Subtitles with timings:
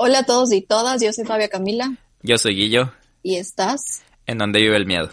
[0.00, 1.96] Hola a todos y todas, yo soy Fabia Camila.
[2.22, 2.92] Yo soy Guillo.
[3.24, 4.02] ¿Y estás?
[4.26, 5.10] En donde vive el miedo.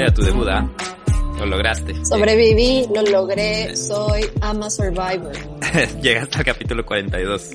[0.00, 0.68] A tu debut, ¿ah?
[1.38, 2.04] Lo lograste.
[2.04, 5.32] Sobreviví, lo logré, soy ama survivor.
[6.02, 7.50] Llegaste al capítulo 42.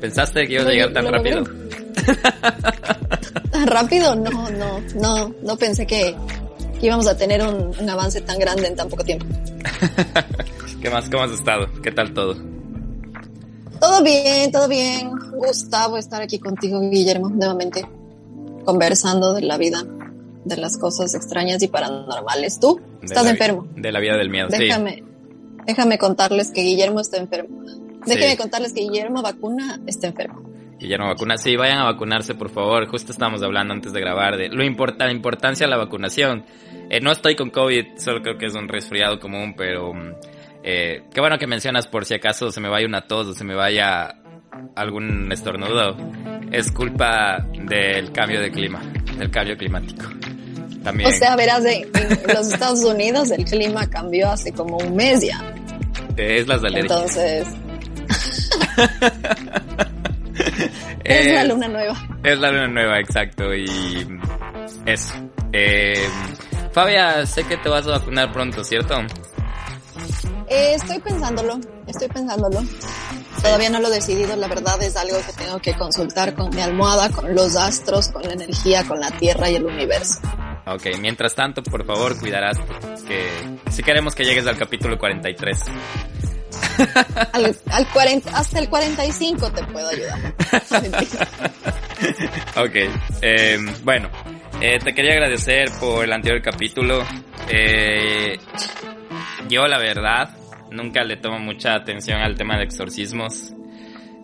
[0.00, 1.44] ¿Pensaste que ibas a llegar tan rápido?
[3.50, 4.14] ¿Tan rápido?
[4.16, 6.14] No, no, no, no pensé que,
[6.78, 9.26] que íbamos a tener un, un avance tan grande en tan poco tiempo.
[10.82, 11.08] ¿Qué más?
[11.08, 11.68] ¿Cómo has estado?
[11.82, 12.34] ¿Qué tal todo?
[13.80, 15.10] Todo bien, todo bien.
[15.32, 17.84] Gustavo estar aquí contigo, Guillermo, nuevamente
[18.64, 19.84] conversando de la vida,
[20.44, 22.58] de las cosas extrañas y paranormales.
[22.60, 22.80] ¿Tú?
[23.00, 23.66] De ¿Estás enfermo?
[23.76, 24.58] De la vida del miedo, sí.
[24.58, 25.02] Déjame,
[25.66, 27.62] déjame contarles que Guillermo está enfermo.
[28.06, 28.36] Déjenme Sí.
[28.36, 30.42] contarles que Guillermo Vacuna está enfermo.
[30.78, 31.36] Guillermo vacuna.
[31.36, 32.88] Sí, vayan a vacunarse, por favor.
[32.88, 36.44] Justo estábamos hablando antes de grabar de lo importa, la importancia de la vacunación.
[36.90, 40.14] Eh, no estoy con COVID, solo creo que es un resfriado común, pero mm,
[40.64, 43.44] eh, qué bueno que mencionas por si acaso se me vaya una tos o se
[43.44, 44.16] me vaya
[44.76, 45.96] algún estornudo.
[46.50, 48.80] Es culpa del cambio de clima,
[49.18, 50.04] del cambio climático.
[50.82, 51.08] También.
[51.08, 55.22] O sea, verás, en, en los Estados Unidos el clima cambió hace como un mes
[55.22, 55.40] ya.
[56.16, 56.90] es las alergias.
[56.90, 57.46] Entonces,
[61.04, 61.96] es la luna nueva.
[62.24, 63.66] Es la luna nueva, exacto, y
[64.86, 65.14] eso.
[65.52, 66.04] Eh,
[66.72, 68.98] Fabia, sé que te vas a vacunar pronto, ¿cierto?
[70.48, 72.60] Eh, estoy pensándolo, estoy pensándolo.
[73.42, 76.60] Todavía no lo he decidido, la verdad es algo que tengo que consultar con mi
[76.60, 80.20] almohada, con los astros, con la energía, con la tierra y el universo.
[80.66, 82.56] Ok, mientras tanto, por favor, cuidarás
[83.06, 83.28] que
[83.70, 85.58] si queremos que llegues al capítulo 43.
[87.32, 90.34] Al, al 40, hasta el 45 te puedo ayudar.
[92.56, 92.74] Ok,
[93.22, 94.10] eh, bueno,
[94.60, 97.04] eh, te quería agradecer por el anterior capítulo.
[97.48, 98.38] Eh,
[99.48, 100.36] yo, la verdad,
[100.72, 103.52] nunca le tomo mucha atención al tema de exorcismos.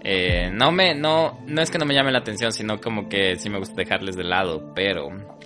[0.03, 3.36] Eh, no me, no, no es que no me llame la atención, sino como que
[3.36, 5.38] sí me gusta dejarles de lado, pero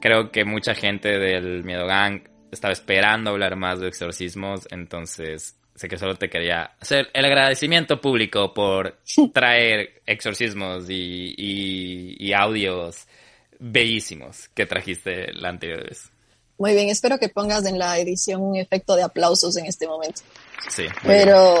[0.00, 5.88] creo que mucha gente del Miedo Gang estaba esperando hablar más de exorcismos, entonces sé
[5.88, 8.98] que solo te quería hacer el agradecimiento público por
[9.32, 13.06] traer exorcismos y, y, y audios
[13.58, 16.10] bellísimos que trajiste la anterior vez.
[16.60, 20.20] Muy bien, espero que pongas en la edición un efecto de aplausos en este momento.
[20.68, 20.82] Sí.
[21.02, 21.24] muy bien.
[21.24, 21.54] Pero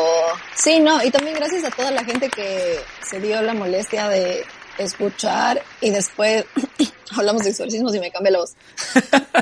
[0.54, 2.76] sí, no, y también gracias a toda la gente que
[3.08, 4.42] se dio la molestia de
[4.78, 6.44] escuchar y después
[7.16, 8.52] hablamos de exorcismos y me cambia la voz.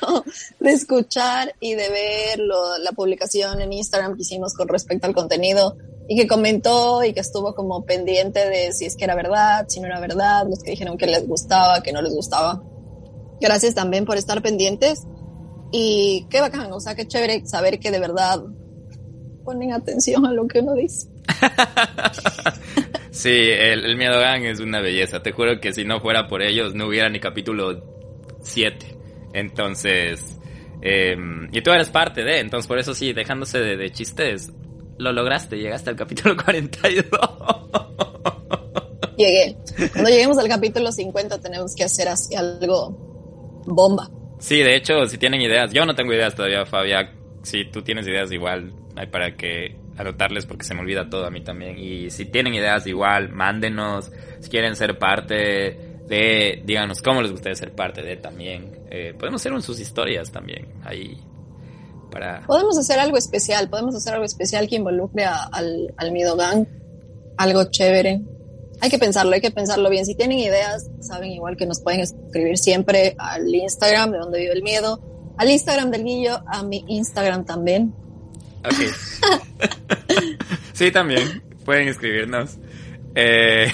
[0.00, 0.24] No,
[0.60, 5.14] de escuchar y de ver lo- la publicación en Instagram que hicimos con respecto al
[5.14, 5.76] contenido
[6.08, 9.80] y que comentó y que estuvo como pendiente de si es que era verdad, si
[9.80, 12.62] no era verdad, los que dijeron que les gustaba, que no les gustaba.
[13.40, 15.06] Gracias también por estar pendientes
[15.72, 18.42] y qué bacán, o sea, qué chévere saber que de verdad
[19.44, 21.08] ponen atención a lo que uno dice.
[23.16, 25.22] Sí, el, el Miedo Gang es una belleza.
[25.22, 27.82] Te juro que si no fuera por ellos no hubiera ni capítulo
[28.42, 28.94] 7.
[29.32, 30.36] Entonces,
[30.82, 31.16] eh,
[31.50, 34.52] y tú eres parte de, entonces por eso sí, dejándose de, de chistes,
[34.98, 37.06] lo lograste, llegaste al capítulo 42.
[39.16, 39.56] Llegué.
[39.92, 43.05] Cuando lleguemos al capítulo 50 tenemos que hacer así algo
[43.66, 44.08] bomba.
[44.38, 47.12] Sí, de hecho, si tienen ideas, yo no tengo ideas todavía, Fabia.
[47.42, 51.30] Si tú tienes ideas, igual hay para que anotarles porque se me olvida todo a
[51.30, 51.78] mí también.
[51.78, 54.10] Y si tienen ideas, igual, mándenos.
[54.40, 58.72] Si quieren ser parte de, díganos cómo les gustaría ser parte de también.
[58.90, 61.16] Eh, podemos hacer sus historias también ahí
[62.10, 62.42] para.
[62.46, 66.66] Podemos hacer algo especial, podemos hacer algo especial que involucre a- al, al Miedo Gang,
[67.38, 68.20] algo chévere.
[68.80, 70.04] Hay que pensarlo, hay que pensarlo bien.
[70.04, 74.52] Si tienen ideas, saben igual que nos pueden escribir siempre al Instagram de donde vive
[74.52, 75.00] el miedo,
[75.38, 77.94] al Instagram del Guillo, a mi Instagram también.
[78.64, 78.74] Ok.
[80.72, 81.42] sí, también.
[81.64, 82.56] Pueden escribirnos.
[83.14, 83.72] Eh,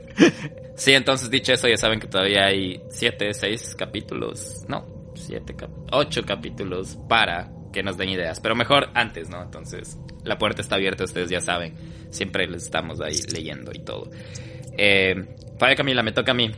[0.76, 4.64] sí, entonces dicho eso, ya saben que todavía hay siete, seis capítulos.
[4.68, 4.84] No,
[5.14, 8.40] siete, cap- ocho capítulos para que nos den ideas.
[8.40, 9.42] Pero mejor antes, ¿no?
[9.42, 11.74] Entonces, la puerta está abierta, ustedes ya saben.
[12.10, 14.10] Siempre les estamos ahí leyendo y todo.
[14.76, 15.14] Eh,
[15.58, 16.50] Fabio Camila, me toca a mí.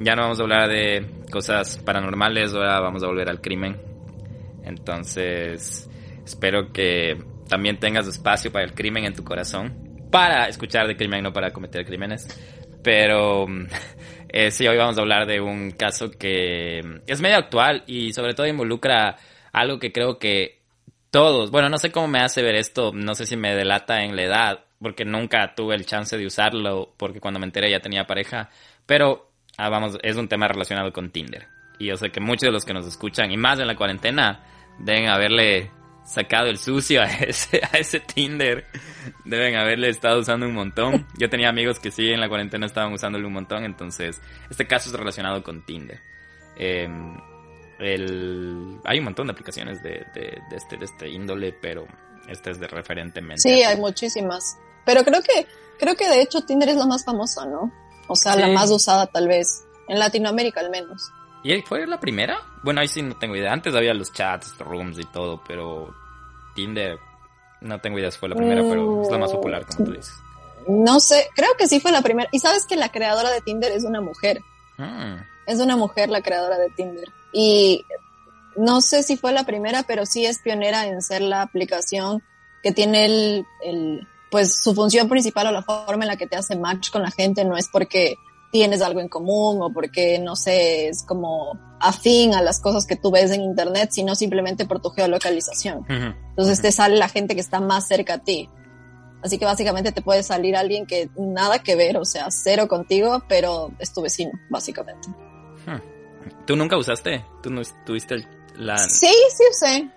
[0.00, 3.76] Ya no vamos a hablar de cosas paranormales, ahora vamos a volver al crimen.
[4.64, 5.88] Entonces,
[6.26, 7.16] Espero que
[7.48, 10.08] también tengas espacio para el crimen en tu corazón.
[10.10, 12.26] Para escuchar de crimen, no para cometer crímenes.
[12.82, 13.46] Pero
[14.28, 18.34] eh, sí, hoy vamos a hablar de un caso que es medio actual y sobre
[18.34, 19.16] todo involucra
[19.56, 20.60] algo que creo que
[21.10, 24.14] todos, bueno, no sé cómo me hace ver esto, no sé si me delata en
[24.14, 28.06] la edad, porque nunca tuve el chance de usarlo, porque cuando me enteré ya tenía
[28.06, 28.50] pareja,
[28.84, 31.48] pero ah, vamos, es un tema relacionado con Tinder.
[31.78, 34.44] Y yo sé que muchos de los que nos escuchan, y más en la cuarentena,
[34.78, 35.70] deben haberle
[36.04, 38.66] sacado el sucio a ese, a ese Tinder.
[39.24, 41.06] Deben haberle estado usando un montón.
[41.18, 44.20] Yo tenía amigos que sí en la cuarentena estaban usándole un montón, entonces
[44.50, 46.00] este caso es relacionado con Tinder.
[46.58, 47.16] Em,
[47.78, 51.86] el, hay un montón de aplicaciones de, de, este, de este índole, pero
[52.28, 53.42] este es de referentemente.
[53.42, 54.56] Sí, hay muchísimas.
[54.84, 55.46] Pero creo que,
[55.78, 57.72] creo que de hecho Tinder es la más famosa, ¿no?
[58.08, 59.64] O sea, la más usada tal vez.
[59.88, 61.10] En Latinoamérica al menos.
[61.42, 62.38] ¿Y fue la primera?
[62.62, 63.52] Bueno, ahí sí no tengo idea.
[63.52, 65.94] Antes había los chats, rooms y todo, pero
[66.54, 66.98] Tinder,
[67.60, 70.14] no tengo idea si fue la primera, pero es la más popular, como tú dices.
[70.66, 72.28] No sé, creo que sí fue la primera.
[72.32, 74.40] Y sabes que la creadora de Tinder es una mujer.
[74.78, 75.24] Ah.
[75.46, 77.08] Es una mujer la creadora de Tinder.
[77.32, 77.84] Y
[78.56, 82.22] no sé si fue la primera, pero sí es pionera en ser la aplicación
[82.62, 86.36] que tiene el, el, pues su función principal o la forma en la que te
[86.36, 88.16] hace match con la gente no es porque
[88.50, 92.96] tienes algo en común o porque, no sé, es como afín a las cosas que
[92.96, 95.84] tú ves en Internet, sino simplemente por tu geolocalización.
[95.88, 98.48] Entonces te sale la gente que está más cerca a ti.
[99.22, 103.22] Así que básicamente te puede salir alguien que nada que ver, o sea, cero contigo,
[103.28, 105.08] pero es tu vecino, básicamente.
[106.46, 107.24] ¿Tú nunca usaste?
[107.42, 108.26] ¿Tú no tuviste
[108.56, 108.78] la...?
[108.78, 109.90] Sí, sí usé.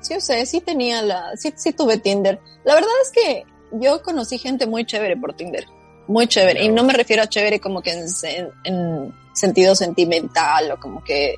[0.00, 1.36] Sí usé, sí tenía la...
[1.36, 2.40] Sí, sí tuve Tinder.
[2.64, 5.66] La verdad es que yo conocí gente muy chévere por Tinder
[6.08, 6.64] muy chévere.
[6.64, 11.36] Y no me refiero a chévere como que en, sentido sentimental o como que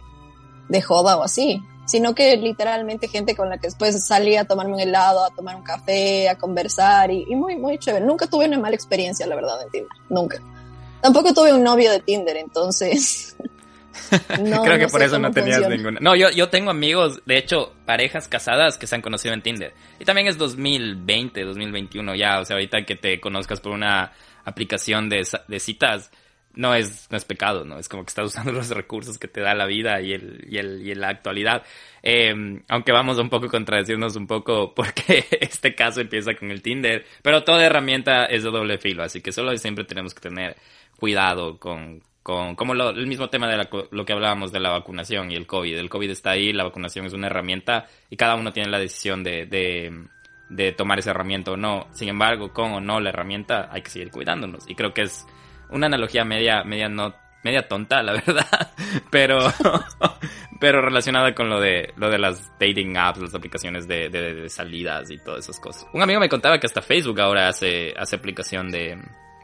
[0.69, 4.75] de joda o así, sino que literalmente gente con la que después salía a tomarme
[4.75, 8.05] un helado, a tomar un café, a conversar y, muy, muy chévere.
[8.05, 9.99] Nunca tuve una mala experiencia, la verdad, en Tinder.
[10.11, 10.41] Nunca.
[11.01, 13.37] Tampoco tuve un novio de Tinder, entonces...
[14.65, 15.99] Creo que por eso no tenías ninguna.
[16.01, 19.75] No, yo, yo tengo amigos, de hecho, parejas casadas que se han conocido en Tinder.
[19.99, 24.13] Y también es 2020, 2021 ya, o sea, ahorita que te conozcas por una
[24.45, 26.11] aplicación de, de citas,
[26.59, 27.79] no es, no es pecado, ¿no?
[27.79, 30.59] Es como que estás usando los recursos que te da la vida y, el, y,
[30.59, 31.63] el, y la actualidad.
[32.03, 32.35] Eh,
[32.69, 37.07] aunque vamos un poco a contradecirnos un poco porque este caso empieza con el Tinder,
[37.23, 40.57] pero toda herramienta es de doble filo, así que solo siempre tenemos que tener
[40.97, 45.31] cuidado con, con como lo, el mismo tema de lo que hablábamos de la vacunación
[45.31, 45.79] y el COVID.
[45.79, 49.25] El COVID está ahí, la vacunación es una herramienta y cada uno tiene la decisión
[49.25, 50.07] de, de
[50.51, 51.87] de tomar esa herramienta o no.
[51.93, 54.69] Sin embargo, con o no la herramienta, hay que seguir cuidándonos.
[54.69, 55.27] Y creo que es
[55.71, 58.73] una analogía media, media no, media tonta, la verdad,
[59.11, 59.39] pero,
[60.61, 65.11] pero relacionada con lo de, lo de las dating apps, las aplicaciones de, de, salidas
[65.11, 65.87] y todas esas cosas.
[65.95, 68.99] Un amigo me contaba que hasta Facebook ahora hace, hace aplicación de...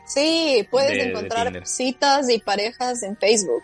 [0.07, 3.63] Sí, puedes encontrar citas y parejas en Facebook.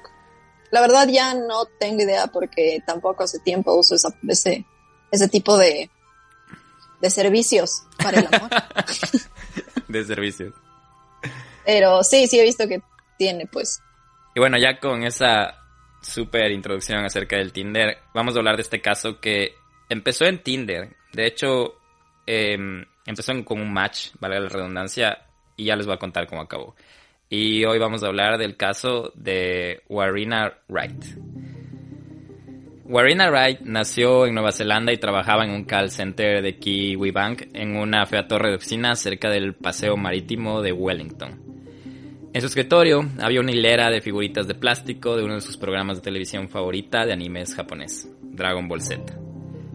[0.70, 4.64] La verdad ya no tengo idea porque tampoco hace tiempo uso esa, ese,
[5.10, 5.90] ese tipo de,
[7.00, 8.50] de servicios para el amor.
[9.88, 10.54] de servicios.
[11.64, 12.81] Pero sí, sí he visto que
[13.19, 13.82] tiene, pues.
[14.34, 15.56] Y bueno, ya con esa
[16.00, 19.54] súper introducción acerca del Tinder, vamos a hablar de este caso que
[19.88, 20.96] empezó en Tinder.
[21.12, 21.75] De hecho,
[22.26, 25.30] em, empezó con un match, valga la redundancia,
[25.60, 26.74] y ya les voy a contar cómo acabó.
[27.29, 31.05] Y hoy vamos a hablar del caso de Warina Wright.
[32.84, 37.43] Warina Wright nació en Nueva Zelanda y trabajaba en un call center de Kiwi Bank
[37.52, 41.38] en una fea torre de oficinas cerca del paseo marítimo de Wellington.
[42.32, 45.98] En su escritorio había una hilera de figuritas de plástico de uno de sus programas
[45.98, 49.30] de televisión favorita de animes japonés, Dragon Ball Z.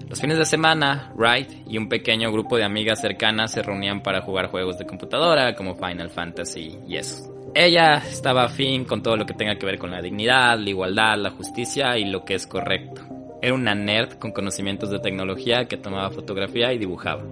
[0.08, 4.22] Los fines de semana, Wright y un pequeño grupo de amigas cercanas se reunían para
[4.22, 7.34] jugar juegos de computadora como Final Fantasy y eso.
[7.56, 11.18] Ella estaba afín con todo lo que tenga que ver con la dignidad, la igualdad,
[11.18, 13.02] la justicia y lo que es correcto.
[13.42, 17.24] Era una nerd con conocimientos de tecnología que tomaba fotografía y dibujaba.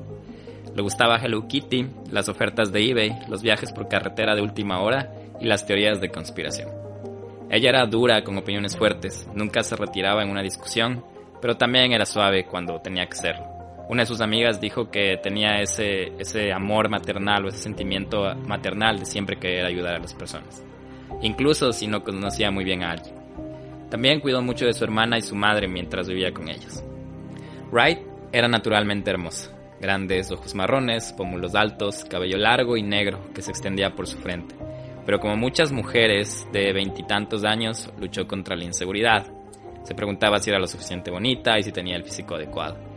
[0.75, 5.12] Le gustaba Hello Kitty, las ofertas de eBay, los viajes por carretera de última hora
[5.39, 6.70] y las teorías de conspiración.
[7.51, 11.03] Ella era dura con opiniones fuertes, nunca se retiraba en una discusión,
[11.43, 13.45] pero también era suave cuando tenía que serlo.
[13.89, 18.97] Una de sus amigas dijo que tenía ese, ese amor maternal o ese sentimiento maternal
[18.97, 20.63] de siempre querer ayudar a las personas,
[21.21, 23.15] incluso si no conocía muy bien a alguien.
[23.89, 26.81] También cuidó mucho de su hermana y su madre mientras vivía con ellos.
[27.73, 28.00] Wright
[28.31, 33.93] era naturalmente hermosa, grandes ojos marrones, pómulos altos, cabello largo y negro que se extendía
[33.95, 34.55] por su frente,
[35.05, 39.42] pero como muchas mujeres de veintitantos años luchó contra la inseguridad.
[39.84, 42.94] Se preguntaba si era lo suficiente bonita y si tenía el físico adecuado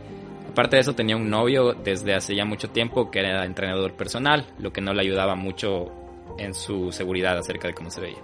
[0.57, 4.47] Aparte de eso tenía un novio desde hace ya mucho tiempo que era entrenador personal,
[4.57, 5.91] lo que no le ayudaba mucho
[6.39, 8.17] en su seguridad acerca de cómo se veía.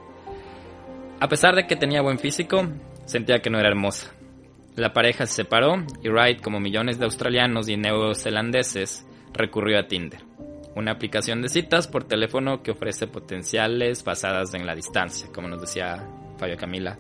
[1.20, 2.68] A pesar de que tenía buen físico,
[3.06, 4.16] sentía que no era hermosa.
[4.76, 10.22] La pareja se separó y Wright, como millones de australianos y neozelandeses, recurrió a Tinder,
[10.76, 15.62] una aplicación de citas por teléfono que ofrece potenciales basadas en la distancia, como nos
[15.62, 16.04] decía
[16.40, 16.98] Fabio Camila,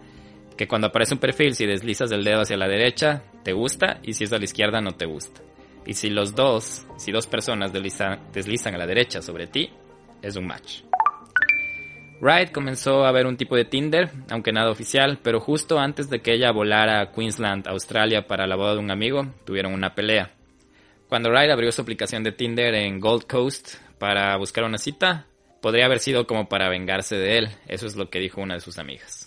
[0.57, 4.13] que cuando aparece un perfil, si deslizas el dedo hacia la derecha, te gusta, y
[4.13, 5.41] si es a la izquierda, no te gusta.
[5.85, 9.69] Y si los dos, si dos personas deslizan, deslizan a la derecha sobre ti,
[10.21, 10.81] es un match.
[12.21, 16.21] Wright comenzó a ver un tipo de Tinder, aunque nada oficial, pero justo antes de
[16.21, 20.31] que ella volara a Queensland, Australia, para la boda de un amigo, tuvieron una pelea.
[21.09, 25.27] Cuando Wright abrió su aplicación de Tinder en Gold Coast para buscar una cita,
[25.61, 28.61] podría haber sido como para vengarse de él, eso es lo que dijo una de
[28.61, 29.22] sus amigas.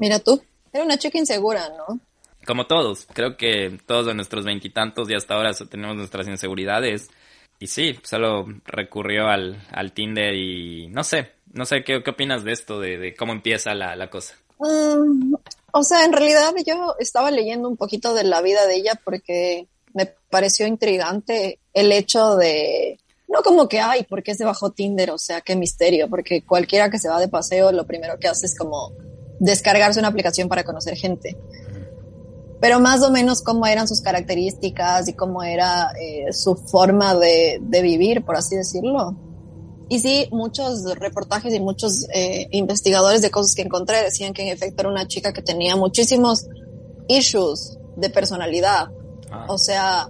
[0.00, 0.42] Mira tú,
[0.72, 2.00] era una chica insegura, ¿no?
[2.46, 7.10] Como todos, creo que todos de nuestros veintitantos y hasta ahora tenemos nuestras inseguridades.
[7.58, 12.42] Y sí, solo recurrió al, al Tinder y no sé, no sé, ¿qué, qué opinas
[12.42, 14.34] de esto, de, cómo empieza la, la cosa?
[14.58, 15.34] Mm,
[15.72, 19.68] o sea, en realidad yo estaba leyendo un poquito de la vida de ella porque
[19.92, 25.10] me pareció intrigante el hecho de, no como que, ay, ¿por qué se bajó Tinder?
[25.10, 28.46] O sea, qué misterio, porque cualquiera que se va de paseo lo primero que hace
[28.46, 28.92] es como
[29.40, 31.36] descargarse una aplicación para conocer gente.
[32.60, 37.58] Pero más o menos cómo eran sus características y cómo era eh, su forma de,
[37.60, 39.16] de vivir, por así decirlo
[39.90, 44.48] y sí, muchos reportajes y muchos eh, investigadores de cosas que encontré decían que en
[44.48, 46.46] efecto era una chica que tenía muchísimos
[47.08, 48.86] issues de personalidad.
[49.32, 49.46] Ah.
[49.48, 50.08] O sea,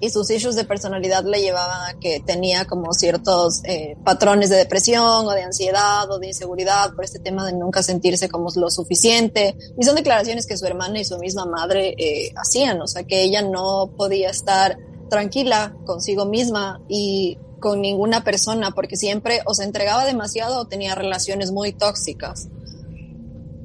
[0.00, 4.56] y sus issues de personalidad le llevaban a que tenía como ciertos eh, patrones de
[4.56, 8.70] depresión o de ansiedad o de inseguridad por este tema de nunca sentirse como lo
[8.70, 9.56] suficiente.
[9.78, 13.22] Y son declaraciones que su hermana y su misma madre eh, hacían, o sea, que
[13.22, 14.78] ella no podía estar
[15.08, 20.94] tranquila consigo misma y con ninguna persona porque siempre o se entregaba demasiado o tenía
[20.94, 22.48] relaciones muy tóxicas.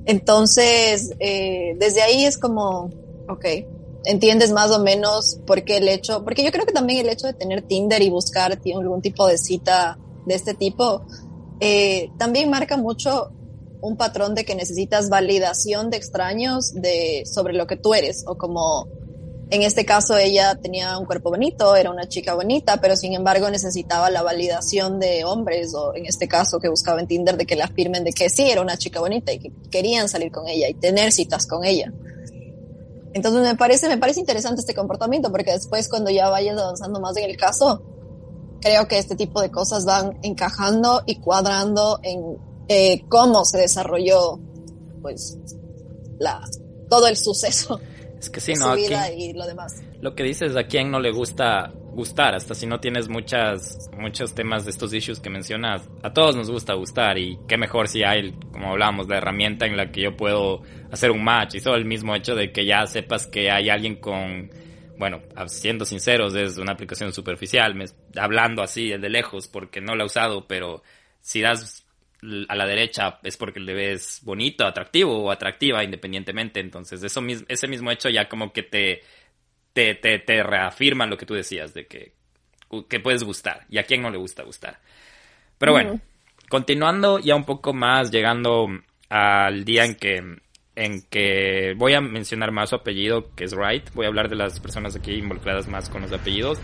[0.05, 2.89] Entonces, eh, desde ahí es como,
[3.29, 3.45] ok,
[4.05, 7.27] entiendes más o menos por qué el hecho, porque yo creo que también el hecho
[7.27, 11.05] de tener Tinder y buscar algún tipo de cita de este tipo,
[11.59, 13.31] eh, también marca mucho
[13.81, 18.37] un patrón de que necesitas validación de extraños de, sobre lo que tú eres o
[18.37, 18.87] como
[19.49, 23.51] en este caso ella tenía un cuerpo bonito, era una chica bonita, pero sin embargo
[23.51, 27.55] necesitaba la validación de hombres o en este caso que buscaba en Tinder de que
[27.55, 30.69] le afirmen de que sí era una chica bonita y que querían salir con ella
[30.69, 31.93] y tener citas con ella.
[33.13, 37.15] Entonces me parece, me parece interesante este comportamiento porque después cuando ya vayas avanzando más
[37.17, 37.83] en el caso,
[38.59, 44.39] creo que este tipo de cosas van encajando y cuadrando en eh, cómo se desarrolló
[45.01, 45.37] pues
[46.17, 46.41] la,
[46.89, 47.79] todo el suceso
[48.23, 48.75] es que sí, ¿no?
[48.77, 49.73] y lo demás.
[50.03, 54.35] Lo que dices, a quién no le gusta gustar, hasta si no tienes muchas, muchos
[54.35, 58.03] temas de estos issues que mencionas, a todos nos gusta gustar y qué mejor si
[58.03, 61.77] hay, como hablábamos, la herramienta en la que yo puedo hacer un match y solo
[61.77, 64.51] el mismo hecho de que ya sepas que hay alguien con,
[64.97, 67.85] bueno, siendo sinceros, es una aplicación superficial, me,
[68.17, 70.83] hablando así de lejos porque no la he usado, pero
[71.21, 71.85] si das
[72.47, 76.59] a la derecha es porque le ves bonito, atractivo o atractiva independientemente.
[76.59, 79.01] Entonces, eso ese mismo hecho ya como que te,
[79.73, 82.13] te, te, reafirma lo que tú decías, de que,
[82.87, 84.79] que puedes gustar y a quién no le gusta gustar.
[85.57, 85.99] Pero bueno,
[86.49, 88.67] continuando ya un poco más, llegando
[89.09, 90.37] al día en que,
[90.75, 93.91] en que voy a mencionar más su apellido, que es Wright.
[93.93, 96.59] Voy a hablar de las personas aquí involucradas más con los apellidos.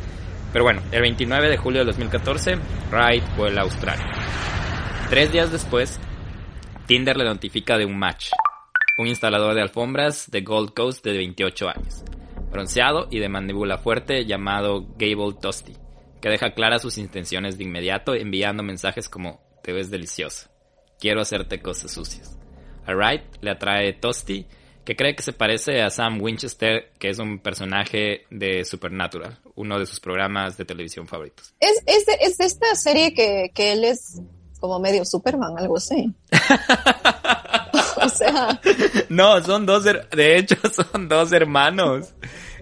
[0.51, 2.57] Pero bueno, el 29 de julio de 2014,
[2.91, 4.11] Wright vuela a Australia.
[5.09, 5.99] Tres días después,
[6.87, 8.31] Tinder le notifica de un match.
[8.97, 12.03] Un instalador de alfombras de Gold Coast de 28 años,
[12.51, 15.73] bronceado y de mandíbula fuerte llamado Gable Tosti,
[16.21, 20.49] que deja claras sus intenciones de inmediato enviando mensajes como te ves delicioso,
[20.99, 22.37] quiero hacerte cosas sucias.
[22.85, 24.47] A Wright le atrae Tosti,
[24.83, 29.77] que cree que se parece a Sam Winchester, que es un personaje de Supernatural, uno
[29.77, 31.53] de sus programas de televisión favoritos.
[31.59, 34.21] Es, es, de, es esta serie que, que él es
[34.59, 36.13] como medio Superman, algo así.
[38.19, 38.59] sea.
[39.09, 40.55] No, son dos, de hecho,
[40.91, 42.13] son dos hermanos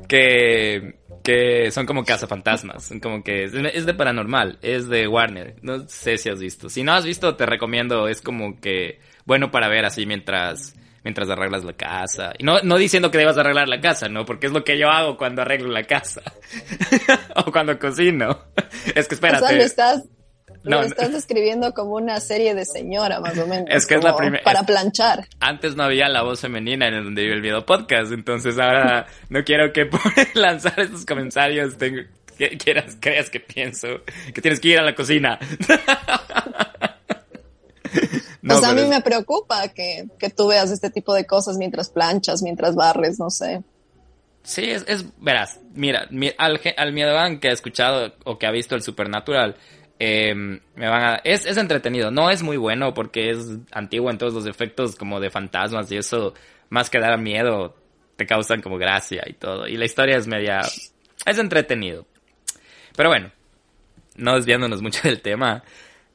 [0.07, 2.85] que, que son como cazafantasmas.
[2.85, 5.55] Son como que es de paranormal, es de Warner.
[5.61, 6.69] No sé si has visto.
[6.69, 8.07] Si no has visto, te recomiendo.
[8.07, 12.33] Es como que bueno para ver así mientras mientras arreglas la casa.
[12.37, 14.25] Y no, no diciendo que debas arreglar la casa, ¿no?
[14.25, 16.21] Porque es lo que yo hago cuando arreglo la casa.
[17.35, 18.45] o cuando cocino.
[18.93, 19.45] es que espérate.
[19.45, 20.03] O sea, estás,
[20.67, 23.67] lo estás describiendo como una serie de señora, más o menos.
[23.69, 24.43] Es que es la primera.
[24.43, 25.27] Para planchar.
[25.39, 29.43] Antes no había la voz femenina en donde vive el video podcast, entonces ahora no
[29.43, 30.01] quiero que por
[30.35, 32.01] lanzar estos comentarios tengo,
[32.37, 33.87] que, quieras, creas que pienso
[34.33, 35.39] que tienes que ir a la cocina.
[38.45, 42.41] pues a mí me preocupa que, que tú veas este tipo de cosas mientras planchas,
[42.41, 43.63] mientras barres, no sé.
[44.47, 46.07] Sí, es, es verás, mira,
[46.37, 49.57] al, al miedo que ha escuchado o que ha visto el Supernatural,
[49.99, 54.33] eh, me van es, es entretenido, no es muy bueno porque es antiguo en todos
[54.33, 56.33] los efectos como de fantasmas y eso,
[56.69, 57.75] más que dar miedo,
[58.15, 59.67] te causan como gracia y todo.
[59.67, 60.61] Y la historia es media,
[61.25, 62.05] es entretenido.
[62.95, 63.31] Pero bueno,
[64.15, 65.63] no desviándonos mucho del tema,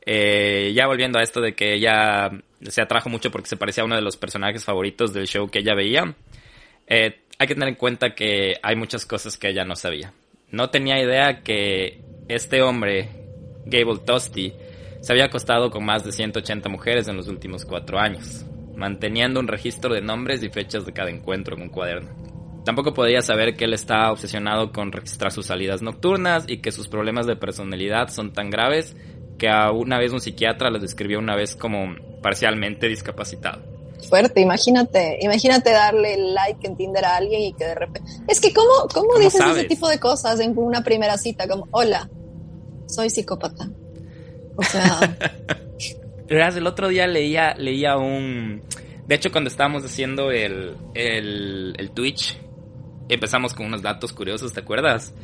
[0.05, 3.87] eh, ya volviendo a esto de que ella se atrajo mucho porque se parecía a
[3.87, 6.15] uno de los personajes favoritos del show que ella veía.
[6.87, 10.13] Eh, hay que tener en cuenta que hay muchas cosas que ella no sabía.
[10.51, 13.09] No tenía idea que este hombre,
[13.67, 14.53] Gable Tosti,
[15.01, 18.45] se había acostado con más de 180 mujeres en los últimos cuatro años,
[18.77, 22.11] manteniendo un registro de nombres y fechas de cada encuentro en un cuaderno.
[22.65, 26.87] Tampoco podía saber que él estaba obsesionado con registrar sus salidas nocturnas y que sus
[26.87, 28.97] problemas de personalidad son tan graves
[29.39, 34.41] que a una vez un psiquiatra lo describió una vez como parcialmente discapacitado fuerte.
[34.41, 38.11] Imagínate, imagínate darle like en Tinder a alguien y que de repente.
[38.29, 41.49] Es que, ¿cómo, cómo, dices ese tipo de cosas en una primera cita?
[41.49, 42.09] Como, hola,
[42.93, 43.69] soy psicópata.
[44.57, 45.17] O sea.
[46.29, 48.63] el otro día leía, leía un.
[49.07, 52.39] De hecho, cuando estábamos haciendo el, el, el Twitch,
[53.09, 55.15] empezamos con unos datos curiosos, ¿te acuerdas?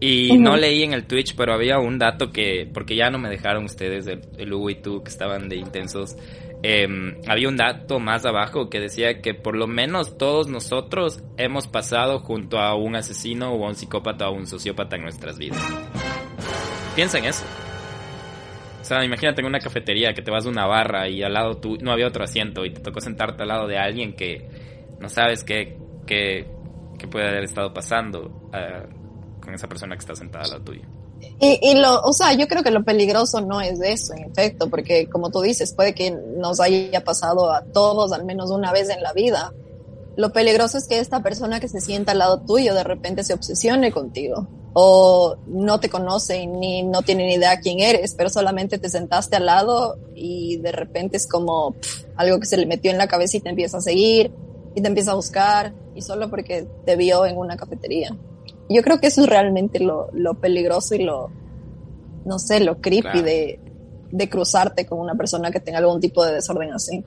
[0.00, 3.28] Y no leí en el Twitch, pero había un dato que, porque ya no me
[3.28, 6.16] dejaron ustedes, el, el Hugo y tú, que estaban de intensos,
[6.62, 11.68] Em, había un dato más abajo que decía que por lo menos todos nosotros hemos
[11.68, 15.62] pasado junto a un asesino o a un psicópata o un sociópata en nuestras vidas.
[16.98, 17.44] Piensa en eso.
[18.82, 21.58] O sea, imagínate en una cafetería que te vas a una barra y al lado
[21.58, 24.50] tú no había otro asiento y te tocó sentarte al lado de alguien que
[24.98, 25.78] no sabes qué,
[26.08, 26.44] qué,
[27.08, 28.82] puede haber estado pasando eh,
[29.40, 30.82] con esa persona que está sentada al lado tuyo.
[31.38, 34.68] Y, y, lo, o sea, yo creo que lo peligroso no es eso, en efecto,
[34.68, 38.88] porque como tú dices, puede que nos haya pasado a todos al menos una vez
[38.88, 39.52] en la vida.
[40.16, 43.34] Lo peligroso es que esta persona que se sienta al lado tuyo de repente se
[43.34, 44.48] obsesione contigo
[44.80, 49.34] o no te conoce ni no tiene ni idea quién eres, pero solamente te sentaste
[49.34, 51.74] al lado y de repente es como
[52.14, 54.30] algo que se le metió en la cabeza y te empieza a seguir
[54.76, 58.16] y te empieza a buscar y solo porque te vio en una cafetería.
[58.68, 60.08] Yo creo que eso es realmente lo,
[60.40, 61.28] peligroso y lo,
[62.24, 66.72] no sé, lo creepy de, cruzarte con una persona que tenga algún tipo de desorden
[66.72, 67.02] así.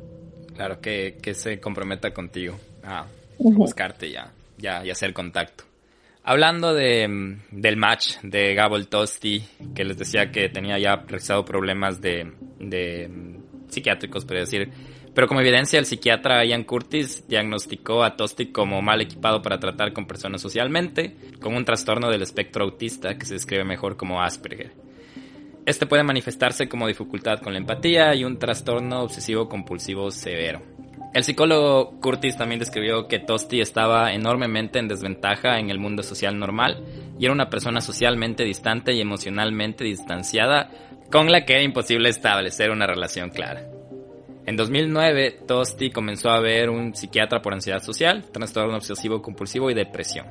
[0.56, 3.06] Claro, que, se comprometa contigo a
[3.40, 5.71] buscarte ya, ya y hacer contacto.
[6.24, 12.00] Hablando de, del match de Gabble Tosti, que les decía que tenía ya realizado problemas
[12.00, 13.10] de, de
[13.70, 14.72] psiquiátricos, por decir,
[15.14, 19.92] pero como evidencia, el psiquiatra Ian Curtis diagnosticó a Tosti como mal equipado para tratar
[19.92, 24.72] con personas socialmente, con un trastorno del espectro autista que se describe mejor como Asperger.
[25.66, 30.62] Este puede manifestarse como dificultad con la empatía y un trastorno obsesivo compulsivo severo.
[31.14, 36.40] El psicólogo Curtis también describió que Tosti estaba enormemente en desventaja en el mundo social
[36.40, 36.86] normal
[37.20, 40.70] y era una persona socialmente distante y emocionalmente distanciada
[41.12, 43.68] con la que era imposible establecer una relación clara.
[44.46, 49.74] En 2009, Tosti comenzó a ver un psiquiatra por ansiedad social, trastorno obsesivo compulsivo y
[49.74, 50.28] depresión.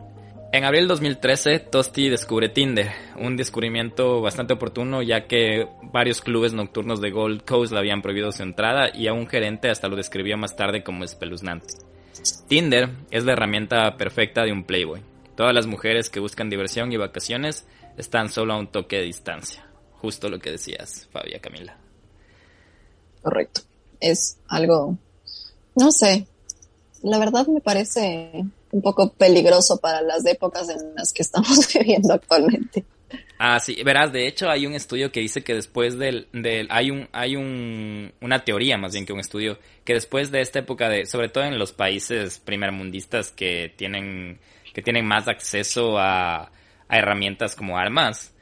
[0.53, 6.53] En abril de 2013, Tosti descubre Tinder, un descubrimiento bastante oportuno ya que varios clubes
[6.53, 9.97] nocturnos de Gold Coast le habían prohibido su entrada y a un gerente hasta lo
[9.97, 11.69] describió más tarde como espeluznante.
[12.49, 15.03] Tinder es la herramienta perfecta de un playboy.
[15.37, 19.65] Todas las mujeres que buscan diversión y vacaciones están solo a un toque de distancia.
[19.99, 21.77] Justo lo que decías, Fabia Camila.
[23.23, 23.61] Correcto
[24.01, 24.97] es algo,
[25.77, 26.27] no sé,
[27.03, 32.15] la verdad me parece un poco peligroso para las épocas en las que estamos viviendo
[32.15, 32.85] actualmente.
[33.39, 36.91] Ah, sí, verás, de hecho hay un estudio que dice que después del, del hay
[36.91, 40.89] un, hay un, una teoría más bien que un estudio, que después de esta época
[40.89, 44.39] de, sobre todo en los países primermundistas que tienen,
[44.75, 46.53] que tienen más acceso a,
[46.89, 48.35] a herramientas como armas,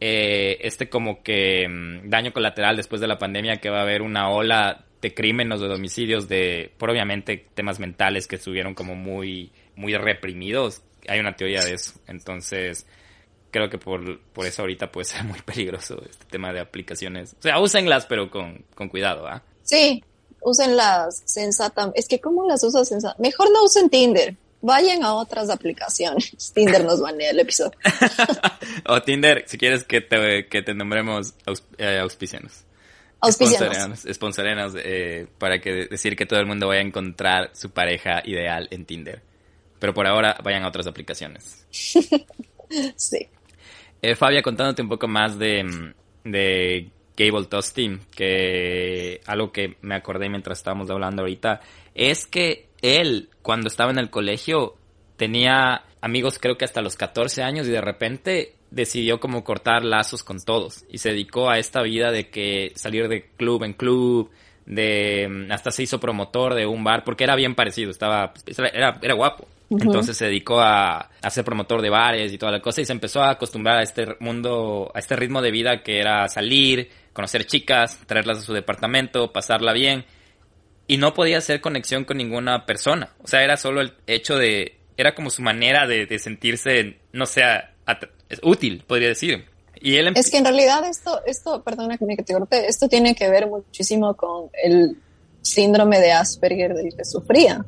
[0.00, 4.02] eh, este como que mm, daño colateral después de la pandemia que va a haber
[4.02, 8.94] una ola de crímenes o de homicidios de, por obviamente, temas mentales que estuvieron como
[8.94, 10.82] muy, muy reprimidos.
[11.08, 11.94] Hay una teoría de eso.
[12.06, 12.86] Entonces,
[13.50, 17.34] creo que por, por eso ahorita puede ser muy peligroso este tema de aplicaciones.
[17.38, 19.42] O sea, úsenlas, pero con, con cuidado, ¿ah?
[19.62, 20.02] Sí,
[20.42, 21.92] úsenlas sensata.
[21.94, 23.16] Es que, ¿cómo las usas sensata?
[23.18, 24.36] Mejor no usen Tinder.
[24.60, 26.52] vayan a otras aplicaciones.
[26.54, 27.72] Tinder nos banea el episodio.
[28.86, 31.34] o Tinder, si quieres que te, que te nombremos
[31.78, 32.64] eh, auspicianos.
[33.20, 34.04] Auspicianos.
[34.10, 38.68] Sponsorenos, eh, para que decir que todo el mundo vaya a encontrar su pareja ideal
[38.70, 39.22] en Tinder.
[39.78, 41.66] Pero por ahora vayan a otras aplicaciones.
[41.70, 43.28] sí.
[44.02, 50.28] Eh, Fabia, contándote un poco más de, de Gable Tostin, que algo que me acordé
[50.28, 51.60] mientras estábamos hablando ahorita,
[51.94, 54.76] es que él, cuando estaba en el colegio,
[55.16, 60.22] tenía amigos creo que hasta los 14 años y de repente decidió como cortar lazos
[60.22, 64.30] con todos y se dedicó a esta vida de que salir de club en club,
[64.66, 68.32] de hasta se hizo promotor de un bar porque era bien parecido, estaba
[68.72, 69.48] era, era guapo.
[69.70, 72.92] Entonces se dedicó a, a, ser promotor de bares y toda la cosa y se
[72.92, 77.46] empezó a acostumbrar a este mundo, a este ritmo de vida que era salir, conocer
[77.46, 80.04] chicas, traerlas a su departamento, pasarla bien
[80.90, 83.10] y no podía hacer conexión con ninguna persona.
[83.22, 87.26] O sea, era solo el hecho de, era como su manera de, sentirse, no
[88.34, 89.44] sea, útil, podría decir.
[89.80, 93.14] Y él es que en realidad esto, esto, perdona que me te corte, esto tiene
[93.14, 94.98] que ver muchísimo con el
[95.40, 97.64] síndrome de Asperger del que sufría.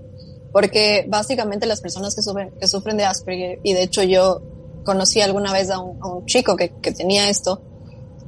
[0.53, 4.43] Porque básicamente las personas que sufren, que sufren de Asperger, y de hecho yo
[4.85, 7.63] conocí alguna vez a un, chico que, que tenía esto,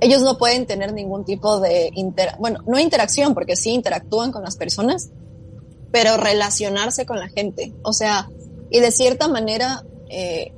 [0.01, 4.43] ellos no pueden tener ningún tipo de, inter bueno, no interacción, porque sí interactúan con
[4.43, 5.11] las personas,
[5.93, 7.73] pero relacionarse con la gente.
[7.83, 8.29] O sea,
[8.71, 10.53] y de cierta manera, eh,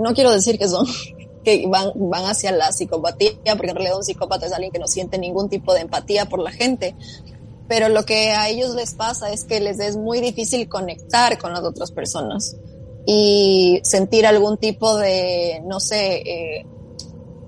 [0.00, 0.86] no quiero decir que son,
[1.44, 4.88] que van, van hacia la psicopatía, porque en realidad un psicópata es alguien que no
[4.88, 6.94] siente ningún tipo de empatía por la gente,
[7.68, 11.52] pero lo que a ellos les pasa es que les es muy difícil conectar con
[11.52, 12.56] las otras personas
[13.06, 16.66] y sentir algún tipo de, no sé, eh,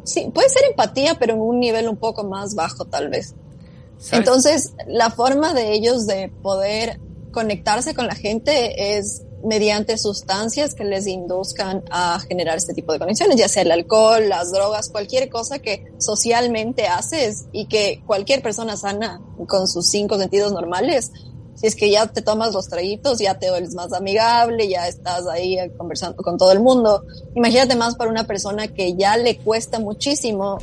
[0.04, 3.34] sí, puede ser empatía, pero en un nivel un poco más bajo tal vez.
[4.10, 10.84] Entonces, la forma de ellos de poder conectarse con la gente es mediante sustancias que
[10.84, 15.28] les induzcan a generar este tipo de conexiones, ya sea el alcohol, las drogas, cualquier
[15.28, 21.10] cosa que socialmente haces y que cualquier persona sana con sus cinco sentidos normales
[21.54, 25.26] si es que ya te tomas los traguitos, ya te vuelves más amigable, ya estás
[25.28, 27.04] ahí conversando con todo el mundo.
[27.36, 30.58] Imagínate más para una persona que ya le cuesta muchísimo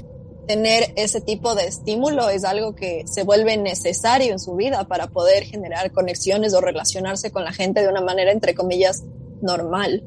[0.50, 5.06] tener ese tipo de estímulo, es algo que se vuelve necesario en su vida para
[5.06, 9.04] poder generar conexiones o relacionarse con la gente de una manera, entre comillas,
[9.44, 10.04] normal.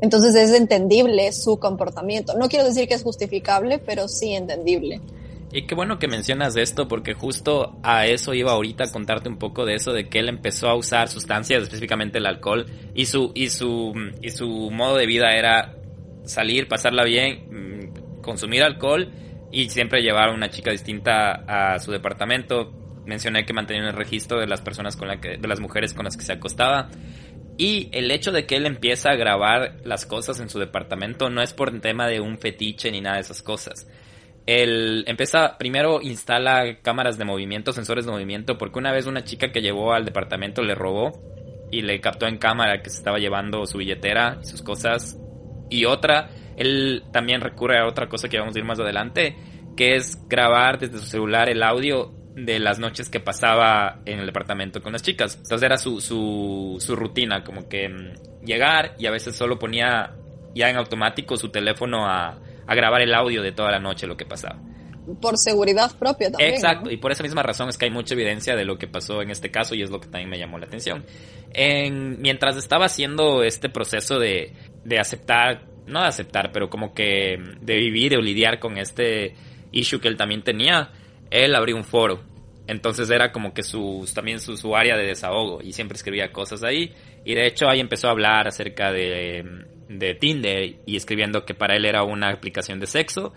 [0.00, 2.38] Entonces es entendible su comportamiento.
[2.38, 5.00] No quiero decir que es justificable, pero sí entendible.
[5.50, 9.38] Y qué bueno que mencionas esto porque justo a eso iba ahorita a contarte un
[9.38, 13.32] poco de eso de que él empezó a usar sustancias, específicamente el alcohol y su
[13.34, 15.74] y su y su modo de vida era
[16.24, 19.10] salir, pasarla bien, mm, consumir alcohol
[19.52, 22.72] y siempre llevar a una chica distinta a su departamento.
[23.04, 26.04] Mencioné que mantenía el registro de las personas con la que de las mujeres con
[26.04, 26.88] las que se acostaba.
[27.58, 31.42] Y el hecho de que él empieza a grabar las cosas en su departamento no
[31.42, 33.86] es por un tema de un fetiche ni nada de esas cosas
[34.46, 39.52] él empieza, primero instala cámaras de movimiento, sensores de movimiento, porque una vez una chica
[39.52, 41.12] que llevó al departamento le robó
[41.70, 45.18] y le captó en cámara que se estaba llevando su billetera y sus cosas.
[45.72, 49.36] Y otra, él también recurre a otra cosa que vamos a ir más adelante,
[49.76, 54.26] que es grabar desde su celular el audio de las noches que pasaba en el
[54.26, 55.36] departamento con las chicas.
[55.36, 60.14] Entonces era su, su, su rutina, como que mm, llegar y a veces solo ponía
[60.54, 64.16] ya en automático su teléfono a a grabar el audio de toda la noche lo
[64.16, 64.58] que pasaba.
[65.20, 66.54] Por seguridad propia también.
[66.54, 69.20] Exacto, y por esa misma razón es que hay mucha evidencia de lo que pasó
[69.20, 71.04] en este caso y es lo que también me llamó la atención.
[71.52, 74.52] En, mientras estaba haciendo este proceso de,
[74.84, 79.34] de aceptar, no de aceptar, pero como que de vivir o lidiar con este
[79.72, 80.92] issue que él también tenía,
[81.30, 82.22] él abrió un foro.
[82.68, 86.62] Entonces era como que su, también su, su área de desahogo y siempre escribía cosas
[86.62, 86.94] ahí.
[87.24, 89.66] Y de hecho ahí empezó a hablar acerca de
[89.98, 93.32] de Tinder y escribiendo que para él era una aplicación de sexo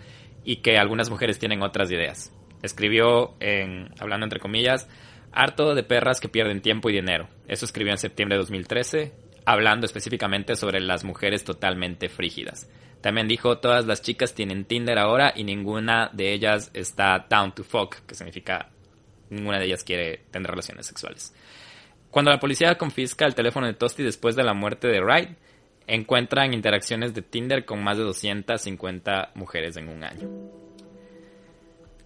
[0.46, 2.32] y que algunas mujeres tienen otras ideas.
[2.62, 4.88] Escribió en, hablando entre comillas,
[5.32, 7.28] harto de perras que pierden tiempo y dinero.
[7.48, 9.12] Eso escribió en septiembre de 2013,
[9.44, 12.70] hablando específicamente sobre las mujeres totalmente frígidas.
[13.00, 17.64] También dijo, todas las chicas tienen Tinder ahora y ninguna de ellas está down to
[17.64, 18.70] fuck, que significa
[19.28, 21.34] ninguna de ellas quiere tener relaciones sexuales.
[22.10, 25.30] Cuando la policía confisca el teléfono de Tosti después de la muerte de Wright,
[25.86, 30.28] encuentran interacciones de Tinder con más de 250 mujeres en un año.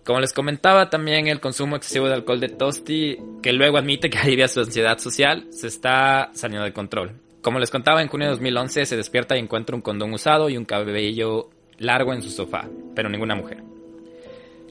[0.04, 4.18] Como les comentaba, también el consumo excesivo de alcohol de Tosti, que luego admite que
[4.22, 7.20] alivia su ansiedad social, se está saliendo de control.
[7.42, 10.56] Como les contaba, en junio de 2011 se despierta y encuentra un condón usado y
[10.56, 13.62] un cabello largo en su sofá, pero ninguna mujer.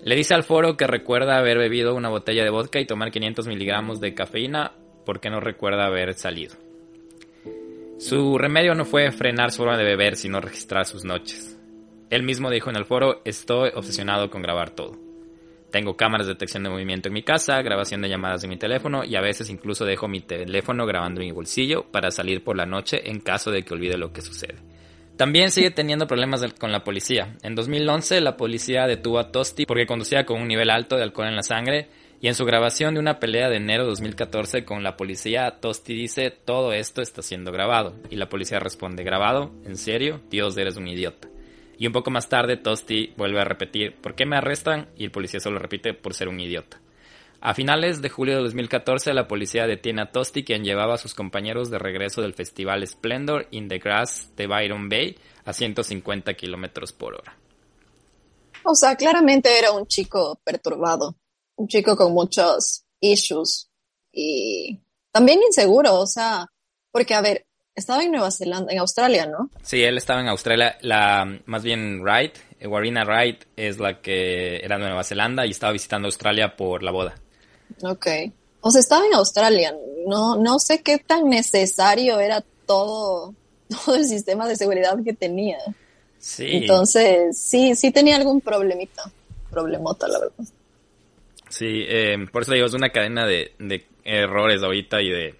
[0.03, 3.47] Le dice al foro que recuerda haber bebido una botella de vodka y tomar 500
[3.47, 4.71] miligramos de cafeína
[5.05, 6.55] porque no recuerda haber salido.
[7.99, 11.59] Su remedio no fue frenar su forma de beber, sino registrar sus noches.
[12.09, 14.97] Él mismo dijo en el foro, estoy obsesionado con grabar todo.
[15.69, 19.03] Tengo cámaras de detección de movimiento en mi casa, grabación de llamadas de mi teléfono
[19.03, 22.65] y a veces incluso dejo mi teléfono grabando en mi bolsillo para salir por la
[22.65, 24.55] noche en caso de que olvide lo que sucede.
[25.17, 27.35] También sigue teniendo problemas con la policía.
[27.43, 31.27] En 2011 la policía detuvo a Tosti porque conducía con un nivel alto de alcohol
[31.27, 31.89] en la sangre
[32.21, 35.93] y en su grabación de una pelea de enero de 2014 con la policía, Tosti
[35.93, 40.21] dice todo esto está siendo grabado y la policía responde grabado, ¿en serio?
[40.29, 41.29] Dios, eres un idiota.
[41.77, 44.89] Y un poco más tarde, Tosti vuelve a repetir, ¿por qué me arrestan?
[44.97, 46.81] Y el policía solo repite, por ser un idiota.
[47.39, 51.15] A finales de julio de 2014, la policía detiene a Tosti, quien llevaba a sus
[51.15, 56.91] compañeros de regreso del festival Splendor in the Grass de Byron Bay a 150 kilómetros
[56.91, 57.37] por hora.
[58.63, 61.15] O sea, claramente era un chico perturbado,
[61.59, 63.69] un chico con muchos issues
[64.11, 64.79] y
[65.11, 66.47] también inseguro, o sea,
[66.91, 67.45] porque a ver,
[67.75, 69.49] estaba en Nueva Zelanda, en Australia, ¿no?
[69.61, 70.77] Sí, él estaba en Australia.
[70.81, 75.51] La, más bien Wright, eh, Warina Wright, es la que era de Nueva Zelanda y
[75.51, 77.15] estaba visitando Australia por la boda.
[77.83, 78.07] Ok.
[78.61, 79.75] O sea, estaba en Australia.
[80.07, 83.35] No, no sé qué tan necesario era todo,
[83.85, 85.59] todo el sistema de seguridad que tenía.
[86.19, 86.47] Sí.
[86.49, 89.11] Entonces, sí, sí tenía algún problemita.
[89.49, 90.45] Problemota, la verdad.
[91.49, 95.35] Sí, eh, por eso digo, es una cadena de, de errores ahorita y de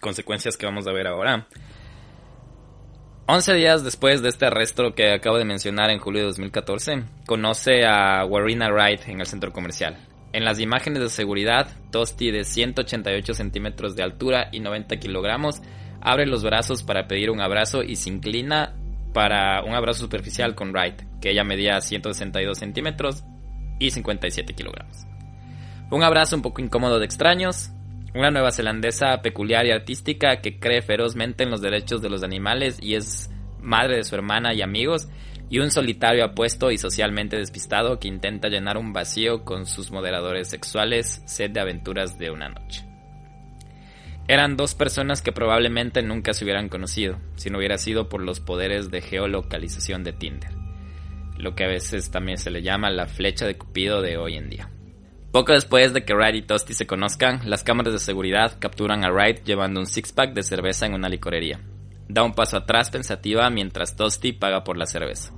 [0.00, 1.46] consecuencias que vamos a ver ahora.
[3.26, 7.86] 11 días después de este arresto que acabo de mencionar en julio de 2014, conoce
[7.86, 9.98] a Warina Wright en el centro comercial.
[10.32, 15.62] En las imágenes de seguridad, Tosti de 188 centímetros de altura y 90 kilogramos
[16.00, 18.74] abre los brazos para pedir un abrazo y se inclina
[19.12, 23.24] para un abrazo superficial con Wright, que ella medía 162 centímetros
[23.78, 25.09] y 57 kilogramos.
[25.90, 27.70] Un abrazo un poco incómodo de extraños,
[28.14, 32.78] una nueva zelandesa peculiar y artística que cree ferozmente en los derechos de los animales
[32.80, 33.28] y es
[33.60, 35.08] madre de su hermana y amigos,
[35.48, 40.48] y un solitario apuesto y socialmente despistado que intenta llenar un vacío con sus moderadores
[40.48, 42.84] sexuales, sed de aventuras de una noche.
[44.28, 48.38] Eran dos personas que probablemente nunca se hubieran conocido, si no hubiera sido por los
[48.38, 50.52] poderes de geolocalización de Tinder,
[51.36, 54.50] lo que a veces también se le llama la flecha de Cupido de hoy en
[54.50, 54.70] día.
[55.32, 59.12] Poco después de que Wright y Tosti se conozcan, las cámaras de seguridad capturan a
[59.12, 61.60] Wright llevando un six-pack de cerveza en una licorería.
[62.08, 65.32] Da un paso atrás pensativa mientras Tosti paga por la cerveza.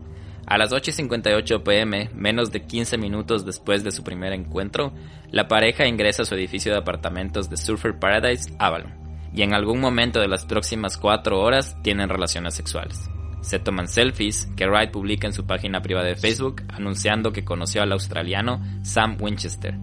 [0.46, 4.94] A las 8.58 pm, menos de 15 minutos después de su primer encuentro,
[5.31, 8.94] la pareja ingresa a su edificio de apartamentos de Surfer Paradise, Avalon,
[9.35, 13.11] y en algún momento de las próximas 4 horas tienen relaciones sexuales.
[13.42, 17.83] Se toman selfies que Wright publica en su página privada de Facebook anunciando que conoció
[17.83, 19.74] al australiano Sam Winchester.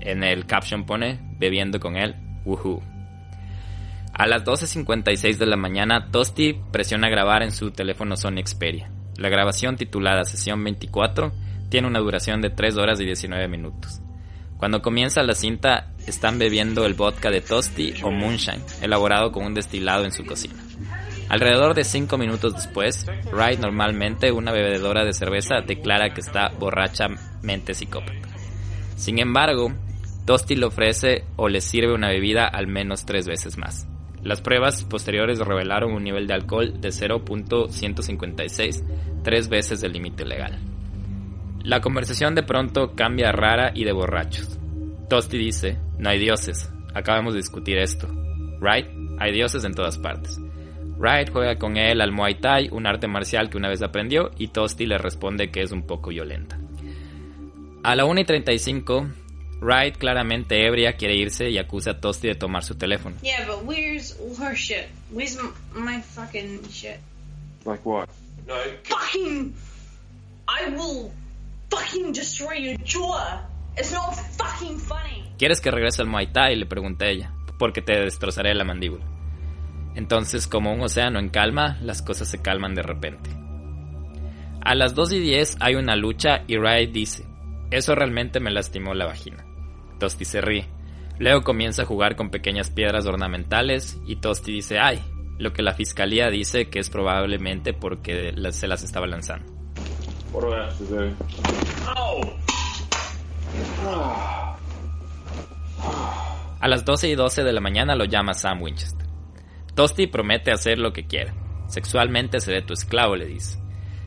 [0.00, 2.82] En el caption pone bebiendo con él, woohoo.
[4.12, 8.90] A las 12.56 de la mañana, Tosti presiona grabar en su teléfono Sony Xperia.
[9.16, 11.32] La grabación titulada Sesión 24
[11.68, 14.00] tiene una duración de 3 horas y 19 minutos.
[14.56, 19.54] Cuando comienza la cinta, están bebiendo el vodka de Tosti o Moonshine, elaborado con un
[19.54, 20.54] destilado en su cocina.
[21.28, 27.74] Alrededor de 5 minutos después, Wright, normalmente una bebedora de cerveza, declara que está borrachamente
[27.74, 28.28] psicópata.
[28.96, 29.72] Sin embargo,
[30.26, 33.86] Tosti le ofrece o le sirve una bebida al menos tres veces más.
[34.22, 40.58] Las pruebas posteriores revelaron un nivel de alcohol de 0.156, tres veces el límite legal.
[41.62, 44.58] La conversación de pronto cambia rara y de borrachos.
[45.08, 48.08] Tosti dice, no hay dioses, acabamos de discutir esto.
[48.60, 48.86] Right,
[49.18, 50.38] hay dioses en todas partes.
[51.04, 54.48] Wright juega con él al Muay Thai, un arte marcial que una vez aprendió, y
[54.48, 56.58] Tosti le responde que es un poco violenta.
[57.82, 59.08] A la 1 y 35,
[59.60, 63.16] Wright, claramente ebria, quiere irse y acusa a Tosti de tomar su teléfono.
[63.20, 64.86] Yeah, but where's her shit?
[65.12, 65.36] Where's
[65.74, 66.96] my fucking shit?
[67.66, 68.08] Like what?
[68.46, 68.54] No.
[68.84, 69.52] Fucking.
[70.48, 71.10] I will
[71.68, 73.42] fucking destroy your jaw.
[73.76, 75.22] It's not fucking funny.
[75.36, 76.56] ¿Quieres que regrese al Muay Thai?
[76.56, 77.34] Le pregunté a ella.
[77.58, 79.13] Porque te destrozaré la mandíbula.
[79.94, 83.30] Entonces, como un océano en calma, las cosas se calman de repente.
[84.60, 87.26] A las 2 y 10 hay una lucha y Wright dice,
[87.70, 89.44] eso realmente me lastimó la vagina.
[89.98, 90.68] Tosti se ríe.
[91.18, 95.00] Luego comienza a jugar con pequeñas piedras ornamentales y Tosti dice, ay,
[95.38, 99.52] lo que la fiscalía dice que es probablemente porque se las estaba lanzando.
[106.60, 109.03] A las 12 y 12 de la mañana lo llama Sam Winchester.
[109.74, 111.34] Tosti promete hacer lo que quiera.
[111.66, 113.58] Sexualmente seré tu esclavo, le dice.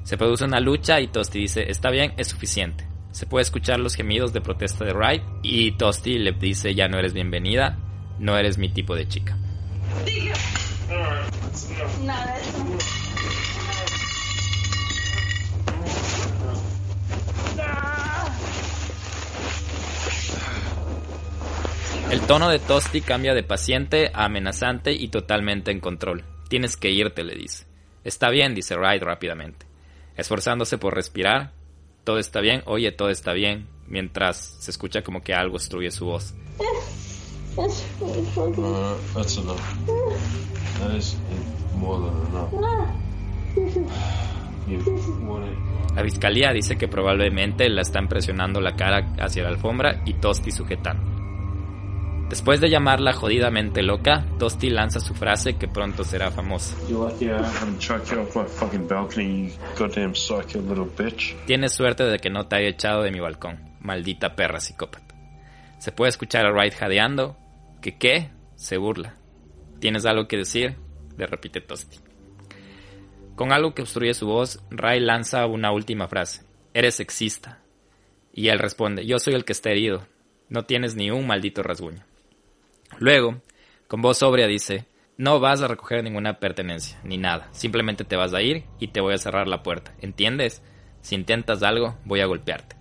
[0.03, 2.87] Se produce una lucha y Tosti dice, está bien, es suficiente.
[3.11, 6.97] Se puede escuchar los gemidos de protesta de Wright y Tosti le dice, ya no
[6.97, 7.77] eres bienvenida,
[8.19, 9.37] no eres mi tipo de chica.
[22.09, 26.23] El tono de Tosti cambia de paciente a amenazante y totalmente en control.
[26.47, 27.65] Tienes que irte, le dice.
[28.05, 29.65] Está bien, dice Wright rápidamente,
[30.15, 31.51] esforzándose por respirar.
[32.05, 36.05] Todo está bien, oye, todo está bien, mientras se escucha como que algo obstruye su
[36.05, 36.33] voz.
[37.57, 37.67] Uh,
[39.13, 39.59] that's enough.
[40.79, 41.17] That is
[41.75, 42.53] more than enough.
[44.67, 44.79] You
[45.21, 45.57] want it.
[45.95, 50.51] La fiscalía dice que probablemente la están presionando la cara hacia la alfombra y Tosti
[50.51, 51.16] sujetando.
[52.29, 56.75] Después de llamarla jodidamente loca, Tosti lanza su frase que pronto será famosa.
[60.97, 61.35] Bitch.
[61.45, 65.15] Tienes suerte de que no te haya echado de mi balcón, maldita perra psicópata.
[65.79, 67.37] Se puede escuchar a Wright jadeando.
[67.81, 68.29] ¿Que qué?
[68.55, 69.15] Se burla.
[69.79, 70.75] ¿Tienes algo que decir?
[71.17, 71.99] Le repite Tosti.
[73.35, 76.41] Con algo que obstruye su voz, Ray lanza una última frase.
[76.73, 77.61] Eres sexista.
[78.33, 80.07] Y él responde, yo soy el que está herido.
[80.49, 82.03] No tienes ni un maldito rasguño.
[82.99, 83.41] Luego,
[83.87, 84.85] con voz sobria dice,
[85.17, 87.49] no vas a recoger ninguna pertenencia, ni nada.
[87.51, 89.93] Simplemente te vas a ir y te voy a cerrar la puerta.
[89.99, 90.61] ¿Entiendes?
[91.01, 92.75] Si intentas algo, voy a golpearte.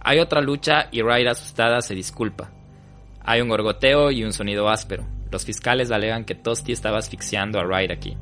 [0.00, 2.50] Hay otra lucha y Wright asustada se disculpa.
[3.24, 5.06] Hay un gorgoteo y un sonido áspero.
[5.30, 8.16] Los fiscales alegan que Tosti estaba asfixiando a Wright aquí.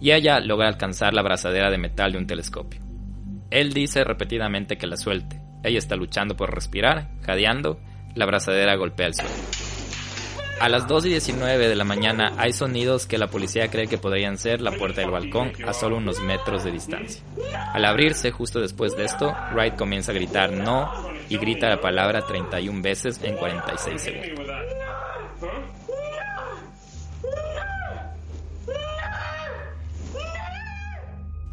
[0.00, 2.80] Y ella logra alcanzar la abrazadera de metal de un telescopio.
[3.50, 5.40] Él dice repetidamente que la suelte.
[5.62, 7.78] Ella está luchando por respirar, jadeando,
[8.16, 9.71] la abrazadera golpea el suelo.
[10.62, 13.98] A las 2 y 19 de la mañana hay sonidos que la policía cree que
[13.98, 17.20] podrían ser la puerta del balcón a solo unos metros de distancia.
[17.72, 20.88] Al abrirse justo después de esto, Wright comienza a gritar no
[21.28, 24.46] y grita la palabra 31 veces en 46 segundos.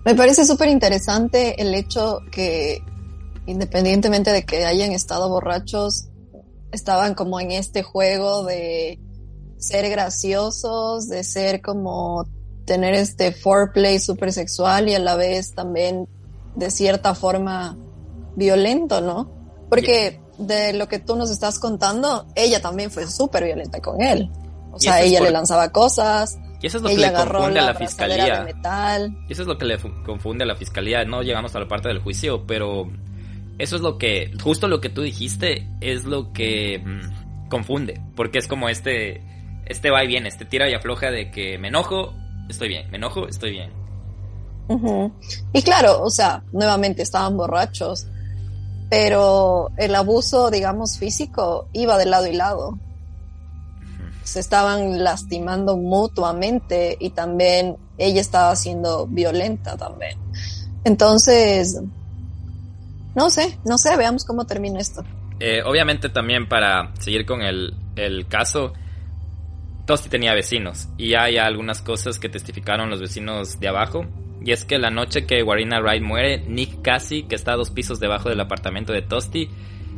[0.06, 2.84] Me parece súper interesante el hecho que,
[3.48, 6.09] independientemente de que hayan estado borrachos,
[6.72, 9.00] estaban como en este juego de
[9.58, 12.26] ser graciosos, de ser como
[12.66, 16.08] tener este foreplay súper sexual y a la vez también
[16.56, 17.76] de cierta forma
[18.36, 19.30] violento, ¿no?
[19.70, 24.30] Porque de lo que tú nos estás contando, ella también fue súper violenta con él.
[24.72, 27.66] O sea, ella por- le lanzaba cosas, Y eso es lo que le confunde a
[27.66, 28.46] la fiscalía.
[29.28, 31.04] Y eso es lo que le fu- confunde a la fiscalía.
[31.06, 32.90] No llegamos a la parte del juicio, pero
[33.60, 38.02] eso es lo que, justo lo que tú dijiste, es lo que mm, confunde.
[38.16, 39.22] Porque es como este,
[39.66, 42.14] este va y viene, este tira y afloja de que me enojo,
[42.50, 43.72] estoy bien, me enojo, estoy bien.
[45.52, 48.06] Y claro, o sea, nuevamente estaban borrachos,
[48.90, 52.78] pero el abuso, digamos, físico iba de lado y lado.
[54.24, 60.18] Se estaban lastimando mutuamente y también ella estaba siendo violenta también.
[60.84, 61.82] Entonces,
[63.16, 65.04] no sé, no sé, veamos cómo termina esto.
[65.40, 68.74] Eh, obviamente también para seguir con el, el caso,
[69.86, 74.06] Tosti tenía vecinos y hay algunas cosas que testificaron los vecinos de abajo.
[74.46, 77.72] Y es que la noche que Warina Wright muere, Nick Cassie, que está a dos
[77.72, 79.50] pisos debajo del apartamento de Tosti,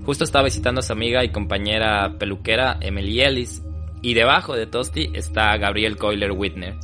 [0.06, 3.62] justo estaba visitando a su amiga y compañera peluquera Emily Ellis.
[4.04, 6.76] Y debajo de Tosti está Gabriel Coiler Whitner,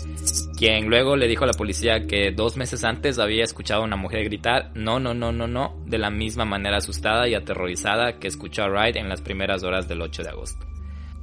[0.55, 3.95] quien luego le dijo a la policía que dos meses antes había escuchado a una
[3.95, 8.27] mujer gritar no, no, no, no, no, de la misma manera asustada y aterrorizada que
[8.27, 10.67] escuchó a Wright en las primeras horas del 8 de agosto.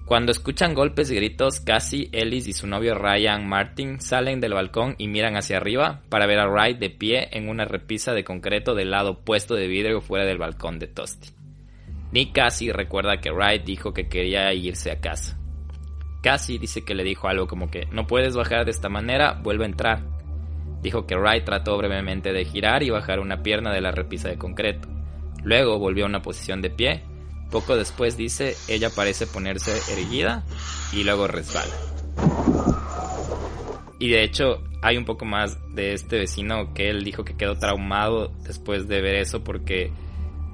[0.04, 4.96] Cuando escuchan golpes y gritos, Cassie, Ellis y su novio Ryan Martin salen del balcón
[4.98, 8.74] y miran hacia arriba para ver a Wright de pie en una repisa de concreto
[8.74, 11.30] del lado opuesto de vidrio fuera del balcón de Tosti.
[12.12, 15.38] Nick Cassie recuerda que Wright dijo que quería irse a casa.
[16.24, 19.64] Cassie dice que le dijo algo como que no puedes bajar de esta manera, vuelve
[19.64, 20.02] a entrar.
[20.80, 24.38] Dijo que Wright trató brevemente de girar y bajar una pierna de la repisa de
[24.38, 24.88] concreto.
[25.42, 27.02] Luego volvió a una posición de pie.
[27.50, 30.44] Poco después dice, ella parece ponerse erguida
[30.94, 31.74] y luego resbala.
[33.98, 37.58] Y de hecho hay un poco más de este vecino que él dijo que quedó
[37.58, 39.92] traumado después de ver eso porque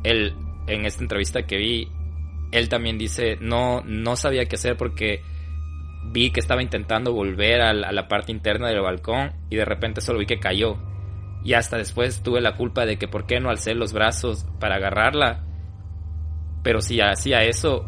[0.03, 0.35] él
[0.67, 1.89] en esta entrevista que vi,
[2.51, 5.23] él también dice, no, no sabía qué hacer porque
[6.03, 10.19] vi que estaba intentando volver a la, parte interna del balcón y de repente solo
[10.19, 10.77] vi que cayó.
[11.43, 14.77] Y hasta después tuve la culpa de que por qué no alcé los brazos para
[14.77, 15.45] agarrarla.
[16.63, 17.87] Pero si hacía eso,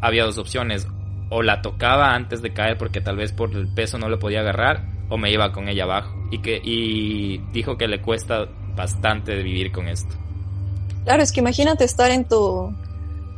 [0.00, 0.88] había dos opciones.
[1.30, 4.40] O la tocaba antes de caer porque tal vez por el peso no lo podía
[4.40, 6.14] agarrar, o me iba con ella abajo.
[6.30, 10.14] Y, que, y dijo que le cuesta bastante vivir con esto.
[11.04, 12.74] Claro, es que imagínate estar en tu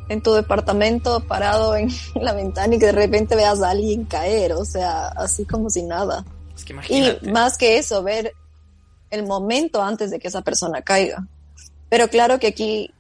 [0.09, 4.53] en tu departamento parado en la ventana y que de repente veas a alguien caer,
[4.53, 6.25] o sea, así como si nada.
[6.55, 8.33] Es que Y más que eso, ver
[9.11, 11.27] el momento antes de que esa persona caiga.
[11.89, 12.91] Pero claro que aquí,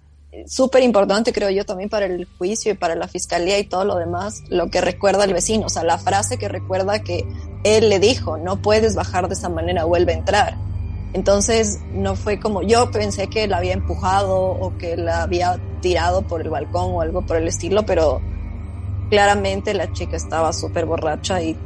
[0.46, 3.96] súper importante creo yo también para el juicio y para la fiscalía y todo lo
[3.96, 7.24] demás, lo que recuerda el vecino, o sea, la frase que recuerda que
[7.64, 10.57] él le dijo, no puedes bajar de esa manera, vuelve a entrar.
[11.12, 16.22] Entonces no fue como yo pensé que la había empujado o que la había tirado
[16.22, 18.20] por el balcón o algo por el estilo, pero
[19.09, 21.57] claramente la chica estaba súper borracha y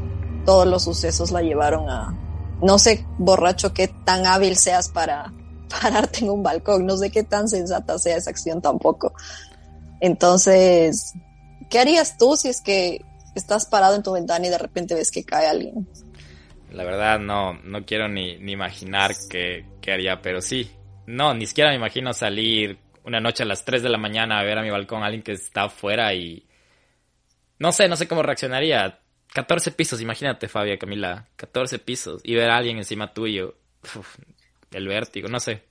[0.44, 2.16] todos los sucesos la llevaron a,
[2.62, 5.32] no sé, borracho, qué tan hábil seas para
[5.82, 9.12] pararte en un balcón, no sé qué tan sensata sea esa acción tampoco.
[10.00, 11.14] Entonces,
[11.68, 15.10] ¿qué harías tú si es que estás parado en tu ventana y de repente ves
[15.10, 15.88] que cae alguien?
[16.70, 20.70] La verdad no, no quiero ni, ni imaginar qué, qué haría, pero sí.
[21.06, 24.44] No, ni siquiera me imagino salir una noche a las 3 de la mañana a
[24.44, 26.46] ver a mi balcón a alguien que está afuera y...
[27.58, 29.00] No sé, no sé cómo reaccionaría.
[29.34, 31.28] 14 pisos, imagínate Fabia, Camila.
[31.36, 33.56] 14 pisos y ver a alguien encima tuyo.
[33.82, 34.16] Uf,
[34.70, 35.62] el vértigo, no sé.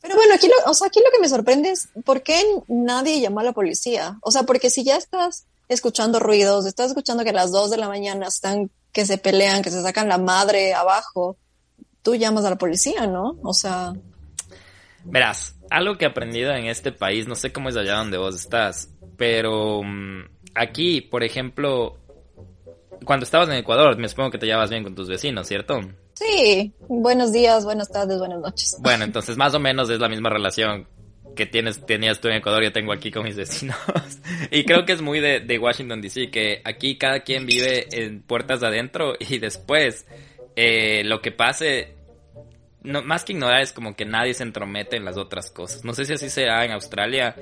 [0.00, 3.20] Pero bueno, aquí lo, o sea, aquí lo que me sorprende es por qué nadie
[3.20, 4.18] llamó a la policía.
[4.22, 7.76] O sea, porque si ya estás escuchando ruidos, estás escuchando que a las 2 de
[7.76, 11.36] la mañana están que se pelean, que se sacan la madre abajo,
[12.02, 13.38] tú llamas a la policía, ¿no?
[13.42, 13.92] O sea,
[15.04, 18.34] Verás, algo que he aprendido en este país, no sé cómo es allá donde vos
[18.34, 20.24] estás, pero mm,
[20.54, 21.96] aquí, por ejemplo,
[23.04, 25.80] cuando estabas en Ecuador, me supongo que te llevas bien con tus vecinos, ¿cierto?
[26.14, 28.76] sí, buenos días, buenas tardes, buenas noches.
[28.80, 30.86] Bueno, entonces más o menos es la misma relación
[31.38, 33.76] que tienes, tenías tú en Ecuador, yo tengo aquí con mis vecinos.
[34.50, 38.20] y creo que es muy de, de Washington DC, que aquí cada quien vive en
[38.22, 40.04] puertas de adentro y después
[40.56, 41.94] eh, lo que pase,
[42.82, 45.84] no, más que ignorar es como que nadie se entromete en las otras cosas.
[45.84, 47.36] No sé si así será en Australia,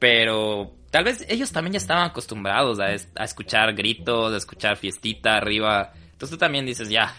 [0.00, 4.76] pero tal vez ellos también ya estaban acostumbrados a, es- a escuchar gritos, a escuchar
[4.76, 5.92] fiestita arriba.
[6.12, 7.14] Entonces tú también dices, ya,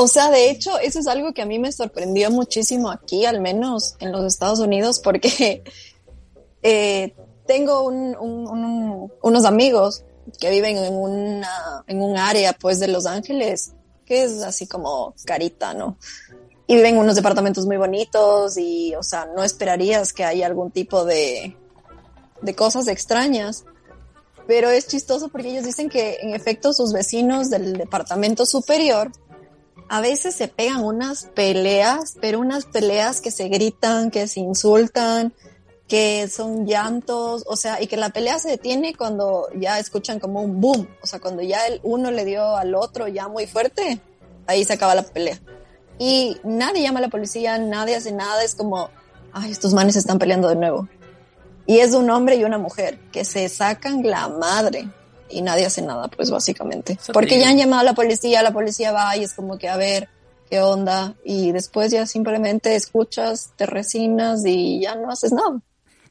[0.00, 3.40] O sea, de hecho, eso es algo que a mí me sorprendió muchísimo aquí, al
[3.40, 5.64] menos en los Estados Unidos, porque
[6.62, 7.14] eh,
[7.46, 10.04] tengo un- un- un- unos amigos
[10.38, 13.72] que viven en, una, un área, pues, de Los Ángeles,
[14.04, 15.96] que es así como carita, ¿no?
[16.68, 20.70] Y viven en unos departamentos muy bonitos y, o sea, no esperarías que haya algún
[20.70, 21.56] tipo de
[22.56, 23.64] cosas extrañas.
[24.46, 29.10] Pero es chistoso porque ellos dicen que, en efecto, sus vecinos del departamento superior
[29.88, 35.32] a veces se pegan unas peleas, pero unas peleas que se gritan, que se insultan,
[35.88, 40.42] que son llantos, o sea, y que la pelea se detiene cuando ya escuchan como
[40.42, 43.98] un boom, o sea, cuando ya el uno le dio al otro ya muy fuerte,
[44.46, 45.40] ahí se acaba la pelea.
[45.98, 48.90] Y nadie llama a la policía, nadie hace nada, es como,
[49.32, 50.88] ay, estos manes están peleando de nuevo.
[51.66, 54.88] Y es un hombre y una mujer que se sacan la madre
[55.30, 56.98] y nadie hace nada, pues básicamente.
[57.12, 59.76] Porque ya han llamado a la policía, la policía va y es como que a
[59.76, 60.08] ver
[60.48, 65.60] qué onda y después ya simplemente escuchas, te resignas y ya no haces nada.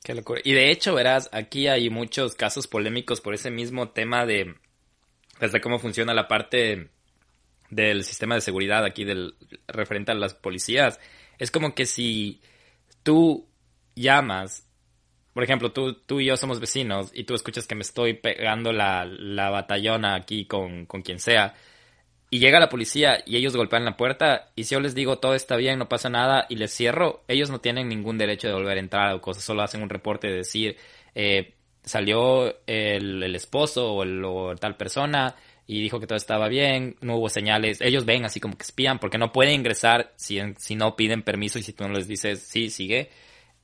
[0.03, 0.41] Qué locura.
[0.43, 4.55] Y de hecho, verás, aquí hay muchos casos polémicos por ese mismo tema de
[5.39, 6.89] desde cómo funciona la parte
[7.69, 9.35] del sistema de seguridad aquí del
[9.67, 10.99] referente a las policías.
[11.37, 12.41] Es como que si
[13.03, 13.47] tú
[13.95, 14.66] llamas,
[15.37, 18.73] por ejemplo, tú, tú y yo somos vecinos y tú escuchas que me estoy pegando
[18.73, 21.53] la, la batallona aquí con, con quien sea,
[22.31, 25.35] y llega la policía y ellos golpean la puerta y si yo les digo todo
[25.35, 28.77] está bien, no pasa nada y les cierro, ellos no tienen ningún derecho de volver
[28.77, 30.75] a entrar o cosas, solo hacen un reporte de decir
[31.13, 35.35] eh, salió el, el esposo o, el, tal persona
[35.67, 38.97] y dijo que todo estaba bien, no hubo señales, ellos ven así como que espían
[38.97, 42.41] porque no pueden ingresar si, si no piden permiso y si tú no les dices
[42.41, 43.11] sí, sigue,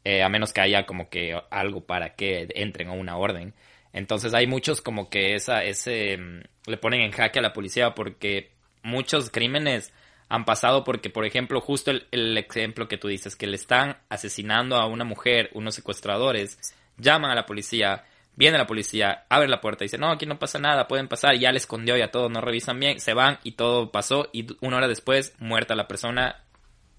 [0.03, 3.53] eh, a menos que haya como que algo para que entren a una orden.
[3.93, 7.93] Entonces hay muchos como que esa, ese, mm, le ponen en jaque a la policía
[7.93, 8.51] porque
[8.81, 9.93] muchos crímenes
[10.29, 13.97] han pasado porque, por ejemplo, justo el, el ejemplo que tú dices, que le están
[14.09, 16.57] asesinando a una mujer, unos secuestradores,
[16.97, 18.03] llaman a la policía,
[18.35, 21.37] viene la policía, abre la puerta y dice, no, aquí no pasa nada, pueden pasar,
[21.37, 24.77] ya le escondió, ya todo, no revisan bien, se van y todo pasó y una
[24.77, 26.43] hora después muerta la persona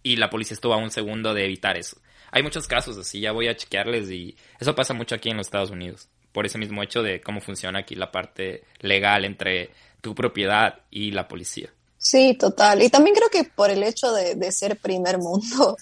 [0.03, 1.99] y la policía estuvo a un segundo de evitar eso.
[2.35, 5.47] Hay muchos casos así, ya voy a chequearles y eso pasa mucho aquí en los
[5.47, 9.71] Estados Unidos, por ese mismo hecho de cómo funciona aquí la parte legal entre
[10.01, 11.71] tu propiedad y la policía.
[11.97, 12.83] Sí, total.
[12.83, 15.77] Y también creo que por el hecho de, de ser primer mundo,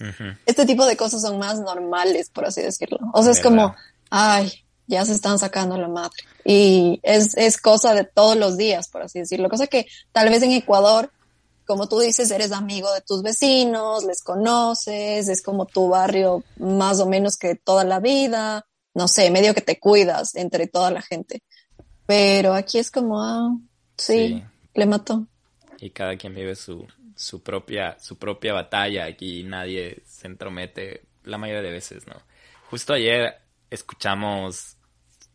[0.45, 2.99] este tipo de cosas son más normales, por así decirlo.
[3.15, 3.75] O sea, es como,
[4.11, 4.53] ay,
[4.87, 6.23] ya se están sacando la madre.
[6.45, 9.49] Y es, es cosa de todos los días, por así decirlo.
[9.49, 11.11] Cosa que tal vez en Ecuador,
[11.73, 17.01] como tú dices, eres amigo de tus vecinos, les conoces, es como tu barrio más
[17.01, 18.67] o menos que toda la vida.
[18.95, 21.43] No sé, medio que te cuidas entre toda la gente.
[22.05, 23.57] Pero aquí es como, ah,
[23.97, 24.45] sí, Sí.
[24.75, 25.27] le mató.
[25.81, 29.07] y cada quien vive su, su propia, su propia batalla.
[29.07, 32.15] Aquí nadie se entromete la mayoría de veces, ¿no?
[32.71, 33.35] Justo ayer
[33.71, 34.77] escuchamos,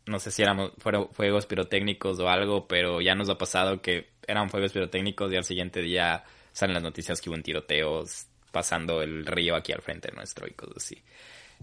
[0.07, 4.09] no sé si eran fueron fuegos pirotécnicos o algo, pero ya nos ha pasado que
[4.27, 9.01] eran fuegos pirotécnicos y al siguiente día salen las noticias que hubo un tiroteos pasando
[9.01, 11.03] el río aquí al frente nuestro y cosas así.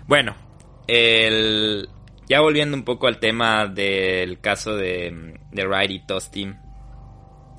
[0.07, 0.37] Bueno,
[0.87, 1.89] el,
[2.29, 6.49] ya volviendo un poco al tema del caso de, de Wright y Tosti,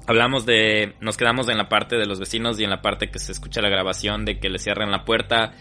[0.07, 3.19] hablamos de, nos quedamos en la parte de los vecinos y en la parte que
[3.19, 5.53] se escucha la grabación de que le cierran la puerta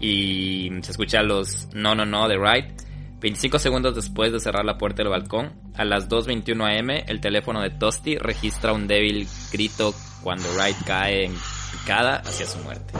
[0.00, 2.87] y se escucha los no, no, no de Wright.
[3.20, 7.60] 25 segundos después de cerrar la puerta del balcón, a las 2.21 am, el teléfono
[7.62, 9.92] de Tosti registra un débil grito
[10.22, 11.34] cuando Wright cae en
[11.72, 12.94] picada hacia su muerte.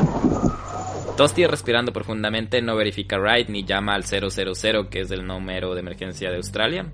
[1.17, 5.81] Tosti, respirando profundamente, no verifica Wright ni llama al 000, que es el número de
[5.81, 6.93] emergencia de Australia.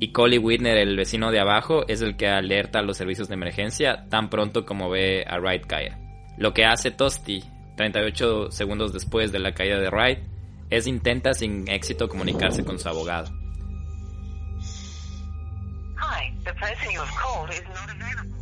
[0.00, 3.34] Y Collie Whitner, el vecino de abajo, es el que alerta a los servicios de
[3.34, 5.92] emergencia tan pronto como ve a Wright caer.
[6.38, 7.44] Lo que hace Tosti,
[7.76, 10.18] 38 segundos después de la caída de Wright,
[10.72, 13.30] es intenta sin éxito comunicarse con su abogado.
[15.98, 18.38] Hi, the person you have called is not available.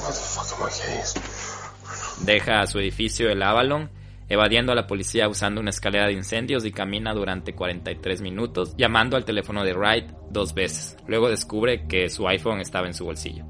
[0.00, 2.24] What the fuck am I getting?
[2.24, 3.90] Deja a su edificio el Avalon,
[4.30, 9.18] evadiendo a la policía usando una escalera de incendios y camina durante 43 minutos, llamando
[9.18, 10.96] al teléfono de Wright dos veces.
[11.06, 13.44] Luego descubre que su iPhone estaba en su bolsillo.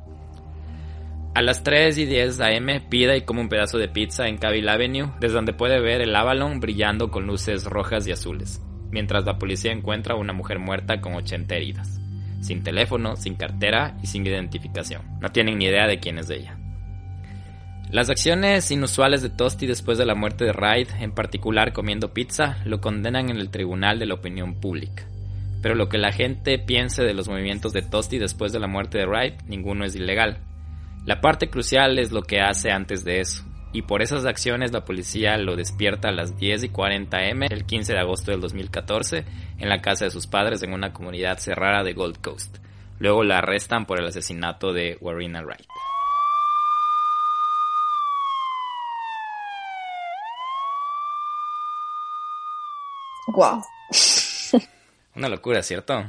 [1.35, 4.69] A las 3 y 10 am pide y come un pedazo de pizza en Cavill
[4.69, 8.61] Avenue, desde donde puede ver el Avalon brillando con luces rojas y azules,
[8.91, 11.99] mientras la policía encuentra a una mujer muerta con 80 heridas,
[12.43, 15.03] sin teléfono, sin cartera y sin identificación.
[15.23, 16.59] No tienen ni idea de quién es ella.
[17.91, 22.59] Las acciones inusuales de Tosti después de la muerte de Wright, en particular comiendo pizza,
[22.67, 25.05] lo condenan en el tribunal de la opinión pública.
[25.63, 28.99] Pero lo que la gente piense de los movimientos de Tosti después de la muerte
[28.99, 30.52] de Wright, ninguno es ilegal.
[31.05, 33.43] La parte crucial es lo que hace antes de eso,
[33.73, 37.65] y por esas acciones la policía lo despierta a las 10 y 40 m el
[37.65, 39.25] 15 de agosto del 2014
[39.59, 42.59] en la casa de sus padres en una comunidad cerrada de Gold Coast.
[43.01, 45.67] Luego la arrestan por el asesinato de Warina Wright.
[53.35, 53.61] Wow.
[55.17, 56.05] Una locura, ¿cierto?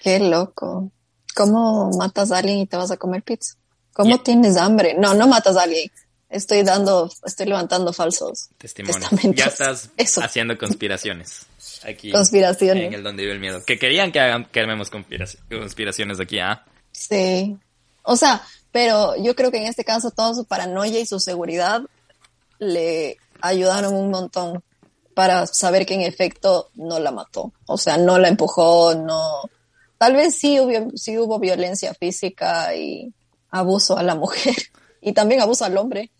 [0.00, 0.90] Qué loco.
[1.36, 3.61] ¿Cómo matas a alguien y te vas a comer pizza?
[3.92, 4.94] ¿Cómo tienes hambre?
[4.98, 5.90] No, no matas a alguien.
[6.30, 9.10] Estoy dando, estoy levantando falsos Testimonios.
[9.34, 10.22] Ya estás Eso.
[10.22, 11.40] haciendo conspiraciones.
[11.84, 12.10] Aquí.
[12.10, 12.86] Conspiraciones.
[12.86, 13.62] En el donde vive el miedo.
[13.66, 16.64] Que querían que, hagan, que armemos conspiraci- conspiraciones aquí, ¿ah?
[16.92, 17.56] Sí.
[18.02, 21.82] O sea, pero yo creo que en este caso toda su paranoia y su seguridad
[22.58, 24.62] le ayudaron un montón
[25.14, 27.52] para saber que en efecto no la mató.
[27.66, 29.42] O sea, no la empujó, no.
[29.98, 33.12] Tal vez sí hubo, sí hubo violencia física y
[33.52, 34.56] abuso a la mujer
[35.00, 36.10] y también abuso al hombre,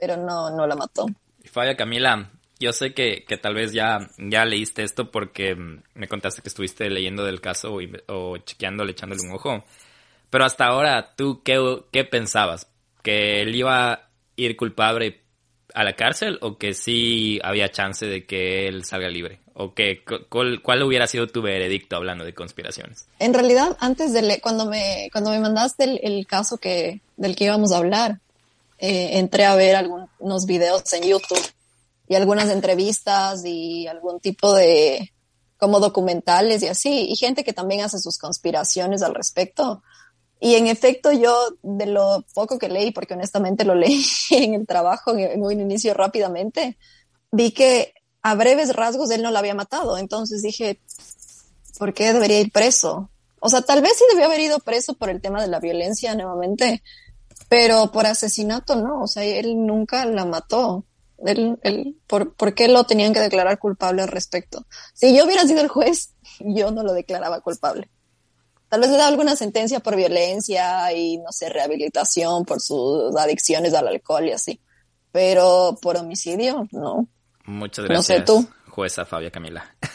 [0.00, 1.06] pero no, no la mató.
[1.44, 6.08] Fabia Camila, yo sé que, que tal vez ya, ya leíste esto porque mm, me
[6.08, 9.64] contaste que estuviste leyendo del caso o, o chequeándole, echándole un ojo.
[10.30, 12.68] Pero hasta ahora, ¿tú qué, qué pensabas?
[13.02, 15.22] ¿Que él iba a ir culpable
[15.76, 19.40] a la cárcel o que sí había chance de que él salga libre?
[19.54, 23.06] ¿O que, cu- cuál, cuál hubiera sido tu veredicto hablando de conspiraciones?
[23.18, 27.44] En realidad, antes de cuando me cuando me mandaste el, el caso que del que
[27.44, 28.20] íbamos a hablar,
[28.78, 31.42] eh, entré a ver algunos videos en YouTube
[32.08, 35.12] y algunas entrevistas y algún tipo de
[35.58, 39.82] como documentales y así, y gente que también hace sus conspiraciones al respecto.
[40.40, 44.66] Y en efecto, yo de lo poco que leí, porque honestamente lo leí en el
[44.66, 46.76] trabajo en, un inicio rápidamente,
[47.32, 49.96] vi que a breves rasgos él no la había matado.
[49.98, 50.80] Entonces dije,
[51.78, 53.10] ¿por qué debería ir preso?
[53.40, 56.14] O sea, tal vez sí debió haber ido preso por el tema de la violencia
[56.14, 56.82] nuevamente,
[57.48, 60.84] pero por asesinato no, o sea, él nunca la mató.
[61.24, 64.66] Él, él, ¿por, ¿Por qué lo tenían que declarar culpable al respecto?
[64.92, 67.88] Si yo hubiera sido el juez, yo no lo declaraba culpable.
[68.68, 73.74] Tal vez le da alguna sentencia por violencia y, no sé, rehabilitación por sus adicciones
[73.74, 74.60] al alcohol y así.
[75.12, 77.06] Pero por homicidio, no.
[77.44, 78.46] Muchas No gracias, sé, tú.
[78.68, 79.74] jueza Fabia Camila.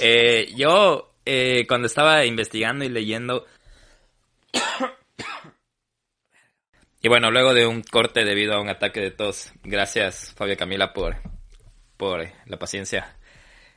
[0.00, 3.44] Eh, yo, eh, cuando estaba investigando y leyendo...
[7.02, 10.92] y bueno, luego de un corte debido a un ataque de tos, gracias Fabia Camila
[10.92, 11.16] por,
[11.96, 13.16] por la paciencia.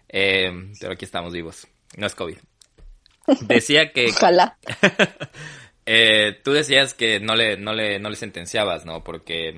[0.07, 1.68] Eh, pero aquí estamos vivos.
[1.97, 2.38] No es COVID.
[3.41, 4.07] Decía que...
[4.09, 4.57] Ojalá.
[5.88, 9.03] Eh, tú decías que no le, no le, no le sentenciabas, ¿no?
[9.03, 9.53] Porque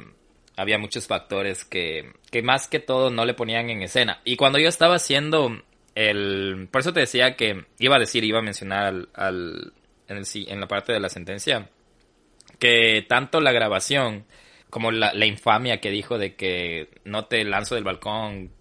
[0.57, 4.19] había muchos factores que, que más que todo no le ponían en escena.
[4.25, 5.63] Y cuando yo estaba haciendo
[5.95, 6.67] el...
[6.69, 9.73] Por eso te decía que iba a decir, iba a mencionar al, al,
[10.09, 11.69] en, el, en la parte de la sentencia
[12.59, 14.25] que tanto la grabación
[14.69, 18.51] como la, la infamia que dijo de que no te lanzo del balcón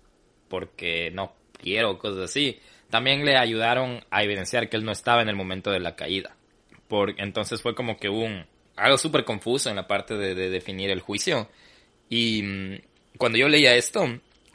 [0.48, 2.60] porque no quiero, cosas así,
[2.90, 6.36] también le ayudaron a evidenciar que él no estaba en el momento de la caída.
[6.88, 10.90] Por, entonces fue como que un algo súper confuso en la parte de, de definir
[10.90, 11.48] el juicio.
[12.08, 12.74] Y mm,
[13.18, 14.06] cuando yo leía esto,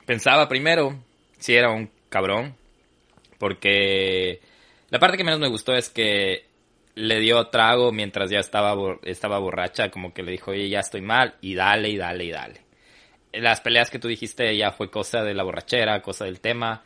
[0.06, 1.04] pensaba primero
[1.40, 2.56] si era un cabrón,
[3.40, 4.40] porque
[4.90, 6.46] la parte que menos me gustó es que
[6.96, 11.02] le dio trago mientras ya estaba, estaba borracha, como que le dijo, oye, ya estoy
[11.02, 12.62] mal, y dale, y dale, y dale.
[13.34, 16.84] Las peleas que tú dijiste ya fue cosa de la borrachera, cosa del tema,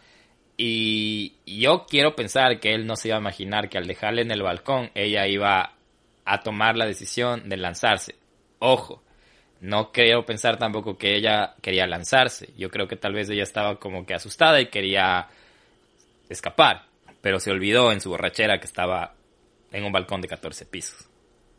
[0.58, 4.32] y yo quiero pensar que él no se iba a imaginar que al dejarle en
[4.32, 5.74] el balcón, ella iba
[6.24, 8.16] a tomar la decisión de lanzarse.
[8.60, 9.04] Ojo,
[9.62, 12.54] no quiero pensar tampoco que ella quería lanzarse.
[12.58, 15.28] Yo creo que tal vez ella estaba como que asustada y quería
[16.30, 16.86] escapar,
[17.22, 19.14] pero se olvidó en su borrachera que estaba
[19.72, 21.10] en un balcón de 14 pisos.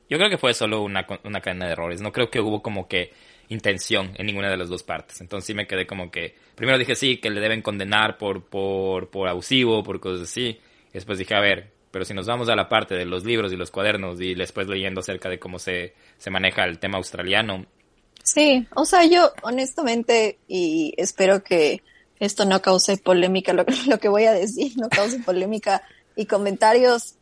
[0.08, 2.00] Yo creo que fue solo una, una cadena de errores.
[2.00, 3.12] No creo que hubo como que
[3.48, 5.20] intención en ninguna de las dos partes.
[5.20, 6.34] Entonces sí me quedé como que...
[6.54, 10.58] Primero dije sí, que le deben condenar por, por, por abusivo, por cosas así.
[10.92, 13.56] Después dije, a ver, pero si nos vamos a la parte de los libros y
[13.56, 17.66] los cuadernos y después leyendo acerca de cómo se, se maneja el tema australiano,
[18.26, 21.80] Sí, o sea, yo honestamente, y espero que
[22.18, 25.82] esto no cause polémica, lo, lo que voy a decir no cause polémica
[26.16, 27.14] y comentarios,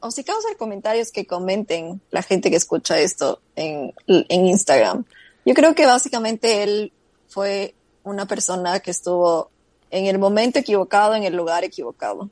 [0.00, 5.04] o si causa comentarios que comenten la gente que escucha esto en, en Instagram.
[5.48, 6.92] Yo creo que básicamente él
[7.26, 7.74] fue
[8.04, 9.50] una persona que estuvo
[9.90, 12.28] en el momento equivocado, en el lugar equivocado.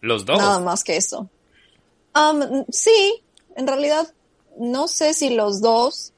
[0.00, 0.38] los dos.
[0.38, 1.28] Nada más que eso.
[2.16, 3.22] Um, sí,
[3.54, 4.12] en realidad
[4.58, 6.14] no sé si los dos,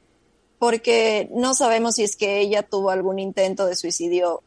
[0.59, 4.43] porque no sabemos si es que ella tuvo algún intento de suicidio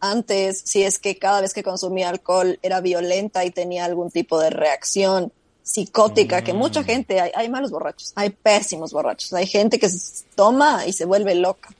[0.00, 4.40] antes, si es que cada vez que consumía alcohol era violenta y tenía algún tipo
[4.40, 9.78] de reacción psicótica, que mucha gente, hay, hay malos borrachos, hay pésimos borrachos, hay gente
[9.78, 11.70] que s- toma y se vuelve loca.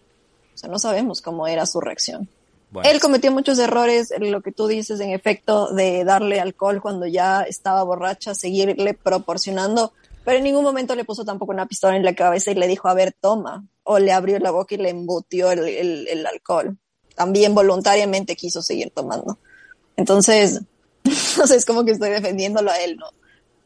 [0.55, 2.29] O sea, no sabemos cómo era su reacción.
[2.71, 7.07] Bueno, Él cometió muchos errores, lo que tú dices, en efecto, de darle alcohol cuando
[7.07, 9.93] ya estaba borracha, seguirle proporcionando,
[10.25, 12.89] pero en ningún momento le puso tampoco una pistola en la cabeza y le dijo,
[12.89, 16.79] a ver, toma, o le abrió la boca y le embutió el, el- el alcohol.
[17.17, 19.39] También voluntariamente quiso seguir tomando.
[19.97, 20.61] Entonces,
[21.37, 23.07] no sé, es como que estoy defendiéndolo a él, ¿no?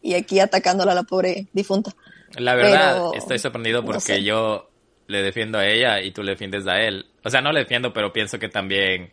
[0.07, 1.90] Y aquí atacándola a la pobre difunta.
[2.36, 4.22] La verdad, Pero, estoy sorprendido no porque sé.
[4.22, 4.70] yo
[5.07, 7.07] le defiendo a ella y tú le defiendes a él.
[7.24, 9.11] O sea, no le defiendo, pero pienso que también...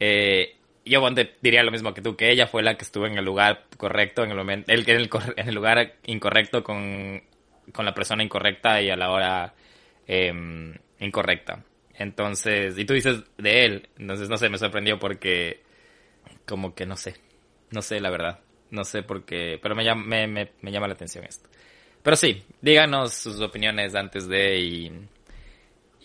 [0.00, 0.52] eh,
[0.84, 1.00] yo
[1.42, 4.22] diría lo mismo que tú, que ella fue la que estuvo en el lugar correcto,
[4.22, 7.22] en el momento, el, en, el, en el lugar incorrecto con,
[7.72, 9.54] con la persona incorrecta y a la hora
[10.06, 11.64] em, incorrecta.
[11.94, 15.60] Entonces, y tú dices de él, entonces no sé, me sorprendió porque
[16.46, 17.16] como que no sé,
[17.70, 18.38] no sé la verdad,
[18.70, 21.48] no sé por qué, pero me llama, me, me, me llama la atención esto.
[22.02, 24.92] Pero sí, díganos sus opiniones antes de y,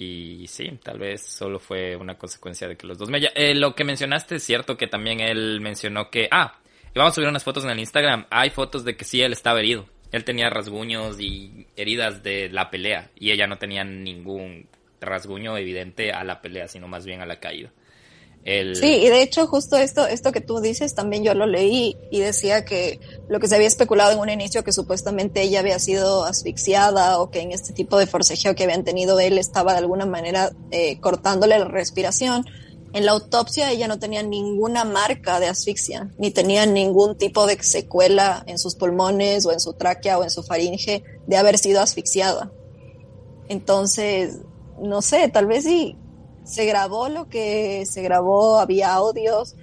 [0.04, 3.20] y sí, tal vez solo fue una consecuencia de que los dos me...
[3.36, 6.28] Eh, lo que mencionaste es cierto que también él mencionó que...
[6.32, 6.60] Ah,
[6.96, 8.26] vamos a subir unas fotos en el Instagram.
[8.32, 9.86] Hay fotos de que sí, él estaba herido.
[10.12, 14.68] Él tenía rasguños y heridas de la pelea y ella no tenía ningún
[15.00, 17.72] rasguño evidente a la pelea, sino más bien a la caída.
[18.44, 22.22] Sí, y de hecho justo esto, esto que tú dices también yo lo leí y
[22.22, 26.24] decía que lo que se había especulado en un inicio que supuestamente ella había sido
[26.26, 30.08] asfixiada o que en este tipo de forcejeo que habían tenido él estaba de alguna
[30.08, 32.46] manera eh, cortándole la respiración.
[32.94, 37.62] En la autopsia ella no tenía ninguna marca de asfixia, ni tenía ningún tipo de
[37.62, 41.80] secuela en sus pulmones o en su tráquea o en su faringe de haber sido
[41.80, 42.52] asfixiada.
[43.48, 44.40] Entonces,
[44.82, 45.96] no sé, tal vez sí
[46.44, 49.56] se grabó lo que se grabó, había audios,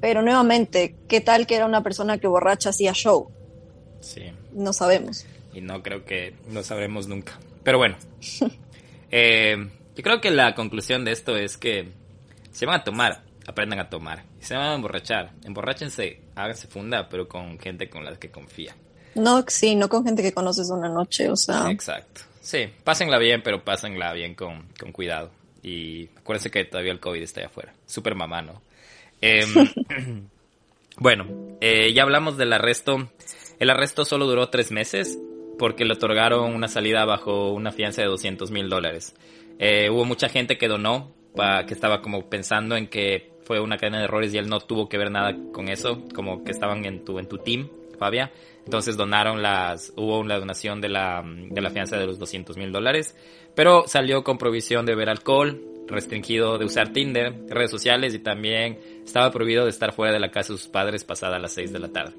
[0.00, 3.30] pero nuevamente, ¿qué tal que era una persona que borracha hacía show?
[4.00, 4.32] Sí.
[4.52, 5.26] No sabemos.
[5.54, 7.38] y no creo que lo sabremos nunca.
[7.62, 7.96] Pero bueno,
[9.10, 9.56] eh,
[9.94, 11.92] yo creo que la conclusión de esto es que
[12.50, 14.24] si van a tomar, aprendan a tomar.
[14.40, 18.74] Se van a emborrachar, emborráchense, háganse funda, pero con gente con la que confía.
[19.14, 22.22] No, sí, no con gente que conoces una noche, o sea, Exacto.
[22.40, 25.30] Sí, pásenla bien, pero pásenla bien con, con cuidado.
[25.62, 27.72] Y acuérdense que todavía el COVID está allá afuera.
[27.86, 28.60] Super mamá, ¿no?
[29.20, 29.48] Em,
[30.98, 31.26] bueno,
[31.60, 33.08] eh, ya hablamos del arresto.
[33.58, 35.18] El arresto solo duró tres meses
[35.58, 39.14] porque le otorgaron una salida bajo una fianza de 200 mil dólares.
[39.58, 43.76] Eh, hubo mucha gente que donó, pa- que estaba como pensando en que fue una
[43.76, 46.84] cadena de errores y él no tuvo que ver nada con eso, como que estaban
[46.84, 48.32] en tu, en tu team, Fabia.
[48.64, 52.72] Entonces donaron las, hubo una donación de la, de la fianza de los 200 mil
[52.72, 53.16] dólares,
[53.54, 58.78] pero salió con provisión de beber alcohol, restringido de usar Tinder, redes sociales y también
[59.04, 61.78] estaba prohibido de estar fuera de la casa de sus padres pasada las 6 de
[61.78, 62.14] la tarde.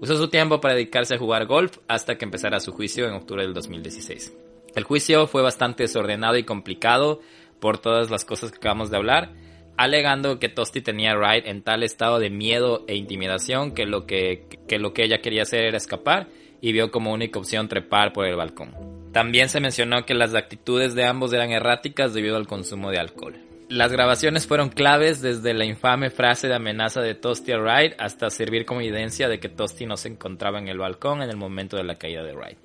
[0.00, 3.42] Usó su tiempo para dedicarse a jugar golf hasta que empezara su juicio en octubre
[3.42, 4.36] del 2016.
[4.74, 7.20] El juicio fue bastante desordenado y complicado
[7.60, 9.32] por todas las cosas que acabamos de hablar,
[9.76, 14.06] alegando que Tosti tenía a Wright en tal estado de miedo e intimidación que lo
[14.06, 16.28] que, que lo que ella quería hacer era escapar
[16.60, 18.74] y vio como única opción trepar por el balcón.
[19.12, 23.36] También se mencionó que las actitudes de ambos eran erráticas debido al consumo de alcohol.
[23.68, 28.30] Las grabaciones fueron claves desde la infame frase de amenaza de Tosti a Wright hasta
[28.30, 31.76] servir como evidencia de que Tosti no se encontraba en el balcón en el momento
[31.76, 32.58] de la caída de Wright.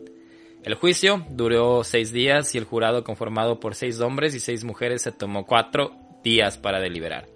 [0.64, 5.02] El juicio duró seis días y el jurado conformado por seis hombres y seis mujeres
[5.02, 5.92] se tomó cuatro
[6.24, 7.28] días para deliberar.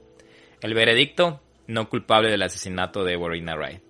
[0.62, 3.82] El veredicto, no culpable del asesinato de Warina Wright.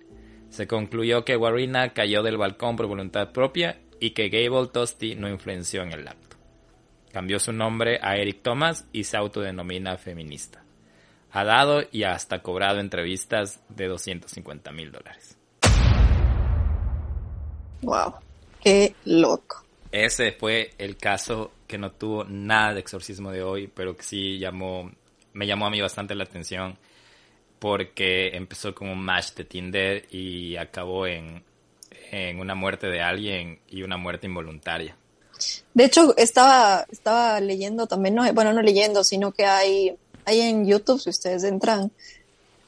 [0.50, 5.28] Se concluyó que Warina cayó del balcón por voluntad propia y que Gable Tosti no
[5.28, 6.36] influenció en el acto.
[7.12, 10.64] Cambió su nombre a Eric Thomas y se autodenomina feminista.
[11.30, 15.38] Ha dado y hasta cobrado entrevistas de 250 mil dólares.
[17.82, 18.14] Wow,
[18.62, 19.64] qué loco.
[19.92, 24.38] Ese fue el caso que no tuvo nada de exorcismo de hoy, pero que sí
[24.38, 24.90] llamó,
[25.32, 26.78] me llamó a mí bastante la atención
[27.58, 31.42] porque empezó como un match de Tinder y acabó en,
[32.10, 34.96] en una muerte de alguien y una muerte involuntaria.
[35.74, 40.66] De hecho, estaba, estaba leyendo también, no, bueno, no leyendo, sino que hay, hay en
[40.66, 41.90] YouTube, si ustedes entran,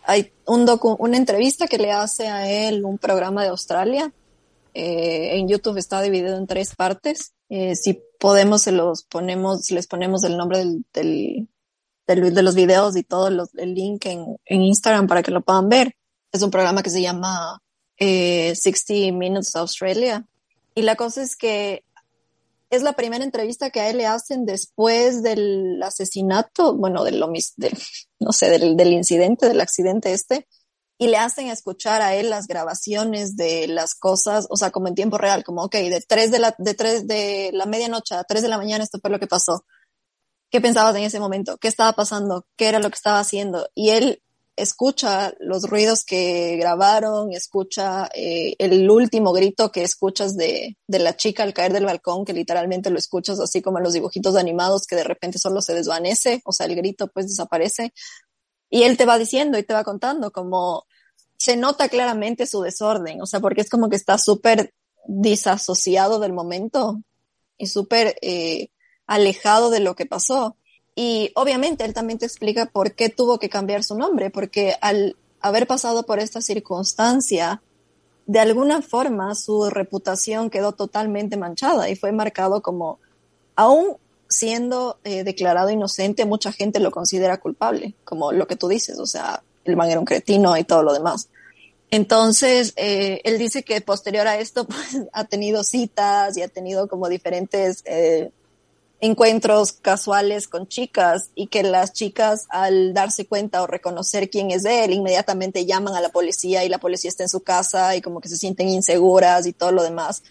[0.05, 4.13] hay un docu, una entrevista que le hace a él un programa de Australia.
[4.75, 7.35] Eh, en YouTube está dividido en tres partes.
[7.49, 11.49] Eh, si podemos, se los ponemos, les ponemos el nombre del, del,
[12.07, 15.41] del- de los videos y todo los- el link en, en Instagram para que lo
[15.43, 15.95] puedan ver.
[16.33, 17.61] Es un programa que se llama
[17.99, 20.27] eh, 60 Minutes Australia.
[20.75, 21.83] Y la cosa es que
[22.71, 27.19] es la primera entrevista que a él le hacen después del asesinato, bueno, del,
[27.57, 27.79] del
[28.21, 30.47] no sé, del, del incidente, del accidente este,
[30.99, 34.97] y le hacen escuchar a él las grabaciones de las cosas, o sea, como en
[34.97, 38.43] tiempo real, como, ok, de tres de la, de tres de la medianoche a tres
[38.43, 39.65] de la mañana esto fue lo que pasó.
[40.51, 41.57] ¿Qué pensabas en ese momento?
[41.59, 42.47] ¿Qué estaba pasando?
[42.57, 43.69] ¿Qué era lo que estaba haciendo?
[43.75, 44.23] Y él
[44.57, 51.17] escucha los ruidos que grabaron, escucha eh, el último grito que escuchas de, de la
[51.17, 54.87] chica al caer del balcón, que literalmente lo escuchas así como en los dibujitos animados,
[54.87, 57.93] que de repente solo se desvanece, o sea, el grito pues desaparece.
[58.71, 60.87] Y él te va diciendo y te va contando como
[61.39, 64.75] se nota claramente su desorden, o sea, porque es como que está súper
[65.07, 67.01] disasociado del momento
[67.57, 68.69] y súper eh,
[69.07, 70.57] alejado de lo que pasó.
[70.95, 75.17] Y obviamente él también te explica por qué tuvo que cambiar su nombre, porque al
[75.41, 77.63] haber pasado por esta circunstancia,
[78.27, 82.99] de alguna forma su reputación quedó totalmente manchada y fue marcado como,
[83.55, 83.97] aún
[84.29, 89.07] siendo eh, declarado inocente, mucha gente lo considera culpable, como lo que tú dices, o
[89.07, 91.29] sea, el man era un cretino y todo lo demás.
[91.91, 96.89] Entonces, eh, él dice que posterior a esto, pues, ha tenido citas y ha tenido
[96.89, 98.31] como diferentes eh,
[99.01, 104.65] encuentros casuales con chicas y que las chicas al darse cuenta o reconocer quién es
[104.65, 108.21] él, inmediatamente llaman a la policía y la policía está en su casa y como
[108.21, 110.23] que se sienten inseguras y todo lo demás.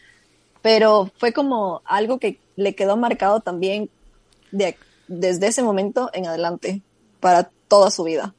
[0.68, 3.89] Pero fue como algo que le quedó marcado también
[4.51, 4.76] de,
[5.07, 6.82] desde ese momento en adelante
[7.22, 8.36] para toda su vida.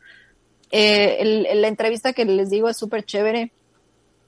[0.70, 3.50] Eh, el- el- la entrevista que les digo es súper chévere.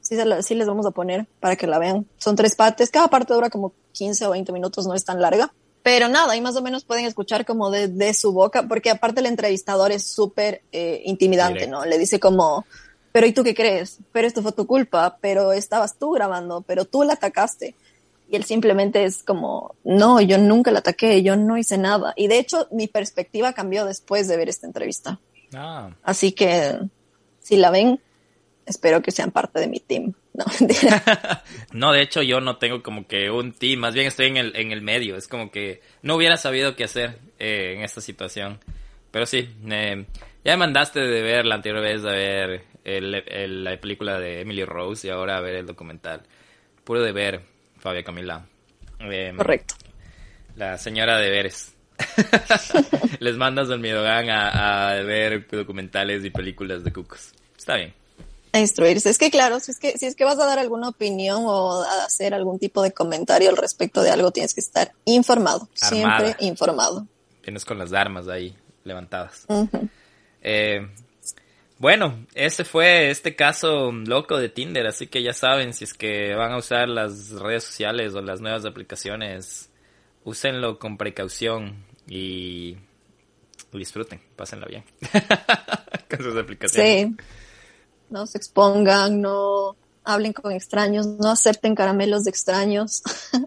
[0.00, 2.06] Sí, se la- sí les vamos a poner para que la vean.
[2.16, 2.88] Son tres partes.
[2.90, 5.52] Cada parte dura como 15 o 20 minutos, no es tan larga.
[5.82, 9.20] Pero nada, ahí más o menos pueden escuchar como de, de su boca, porque aparte
[9.20, 11.80] el entrevistador es súper eh, intimidante, Directo.
[11.80, 11.84] ¿no?
[11.84, 12.64] Le dice como,
[13.12, 13.98] pero ¿y tú qué crees?
[14.12, 17.74] Pero esto fue tu culpa, pero estabas tú grabando, pero tú la atacaste.
[18.30, 22.12] Y él simplemente es como, no, yo nunca la ataqué, yo no hice nada.
[22.16, 25.18] Y de hecho, mi perspectiva cambió después de ver esta entrevista.
[25.52, 26.78] Ah, Así que,
[27.40, 28.00] si la ven,
[28.66, 30.12] espero que sean parte de mi team.
[31.72, 34.56] No, de hecho yo no tengo como que un team, más bien estoy en el,
[34.56, 38.58] en el medio, es como que no hubiera sabido qué hacer eh, en esta situación.
[39.10, 40.06] Pero sí, eh,
[40.44, 44.40] ya me mandaste de ver la anterior vez a ver el- el- la película de
[44.42, 46.22] Emily Rose y ahora a ver el documental.
[46.84, 47.40] Puro de ver,
[47.80, 48.46] Fabia Camila.
[49.00, 49.74] Eh, Correcto.
[50.56, 51.74] La señora de veres.
[53.18, 57.32] Les mandas al Miedogan a, a ver documentales y películas de cucos.
[57.56, 57.94] Está bien.
[58.52, 59.10] A instruirse.
[59.10, 61.82] Es que claro, si es que, si es que vas a dar alguna opinión o
[61.82, 65.68] a hacer algún tipo de comentario al respecto de algo, tienes que estar informado.
[65.80, 66.18] Armada.
[66.18, 67.06] Siempre informado.
[67.42, 69.46] Tienes con las armas ahí levantadas.
[70.42, 70.88] Eh,
[71.80, 76.34] bueno, ese fue este caso loco de Tinder, así que ya saben, si es que
[76.34, 79.70] van a usar las redes sociales o las nuevas aplicaciones,
[80.22, 82.76] úsenlo con precaución y
[83.72, 84.84] disfruten, pásenla bien
[86.10, 87.08] con sus aplicaciones.
[87.08, 87.16] Sí.
[88.10, 89.74] No se expongan, no,
[90.04, 93.02] hablen con extraños, no acepten caramelos de extraños.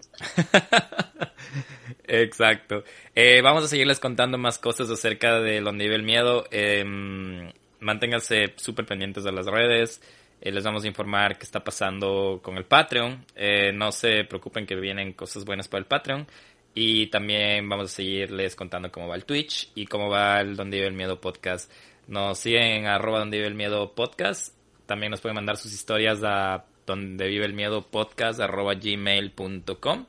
[2.08, 2.84] Exacto.
[3.14, 6.46] Eh, vamos a seguirles contando más cosas acerca de donde vive el miedo.
[6.50, 7.52] Em,
[7.84, 10.02] manténganse súper pendientes de las redes.
[10.42, 13.26] Eh, les vamos a informar qué está pasando con el Patreon.
[13.36, 16.28] Eh, no se preocupen que vienen cosas buenas para el Patreon.
[16.76, 20.78] Y también vamos a seguirles contando cómo va el Twitch y cómo va el Donde
[20.78, 21.72] Vive el Miedo podcast.
[22.08, 24.56] Nos siguen en arroba Donde Vive el Miedo podcast.
[24.86, 30.06] También nos pueden mandar sus historias a donde vive el miedo podcast arroba gmail.com.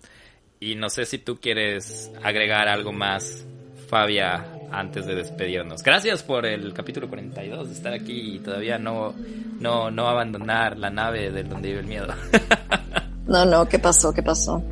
[0.61, 3.47] Y no sé si tú quieres agregar algo más,
[3.85, 5.82] Fabia, antes de despedirnos.
[5.82, 9.14] Gracias por el capítulo 42, de estar aquí y todavía no,
[9.61, 12.09] no, no abandonar la nave de donde vive el miedo.
[13.26, 14.12] no, no, ¿qué pasó?
[14.12, 14.62] ¿Qué pasó?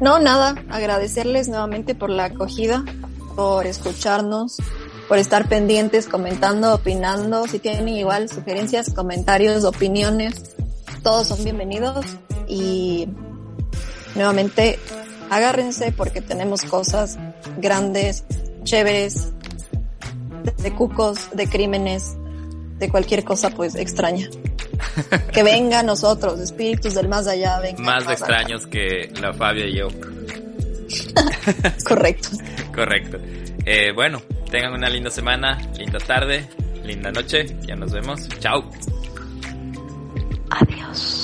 [0.00, 2.84] No, nada, agradecerles nuevamente por la acogida,
[3.36, 4.56] por escucharnos,
[5.08, 7.46] por estar pendientes, comentando, opinando.
[7.46, 10.56] Si tienen igual sugerencias, comentarios, opiniones,
[11.02, 12.06] todos son bienvenidos
[12.48, 13.08] y
[14.14, 14.78] nuevamente
[15.30, 17.18] agárrense porque tenemos cosas
[17.58, 18.24] grandes,
[18.64, 19.32] chéveres,
[20.58, 22.16] de cucos, de crímenes,
[22.78, 24.28] de cualquier cosa pues extraña.
[25.32, 27.84] Que venga nosotros, espíritus del más allá, vengan.
[27.84, 29.88] Más, extraños que la Fabia y yo.
[31.86, 32.30] Correcto.
[32.74, 33.18] Correcto.
[33.64, 34.20] Eh, bueno,
[34.50, 36.48] tengan una linda semana, linda tarde,
[36.84, 37.46] linda noche.
[37.66, 38.26] Ya nos vemos.
[38.40, 38.68] Chao.
[40.50, 41.19] Adiós.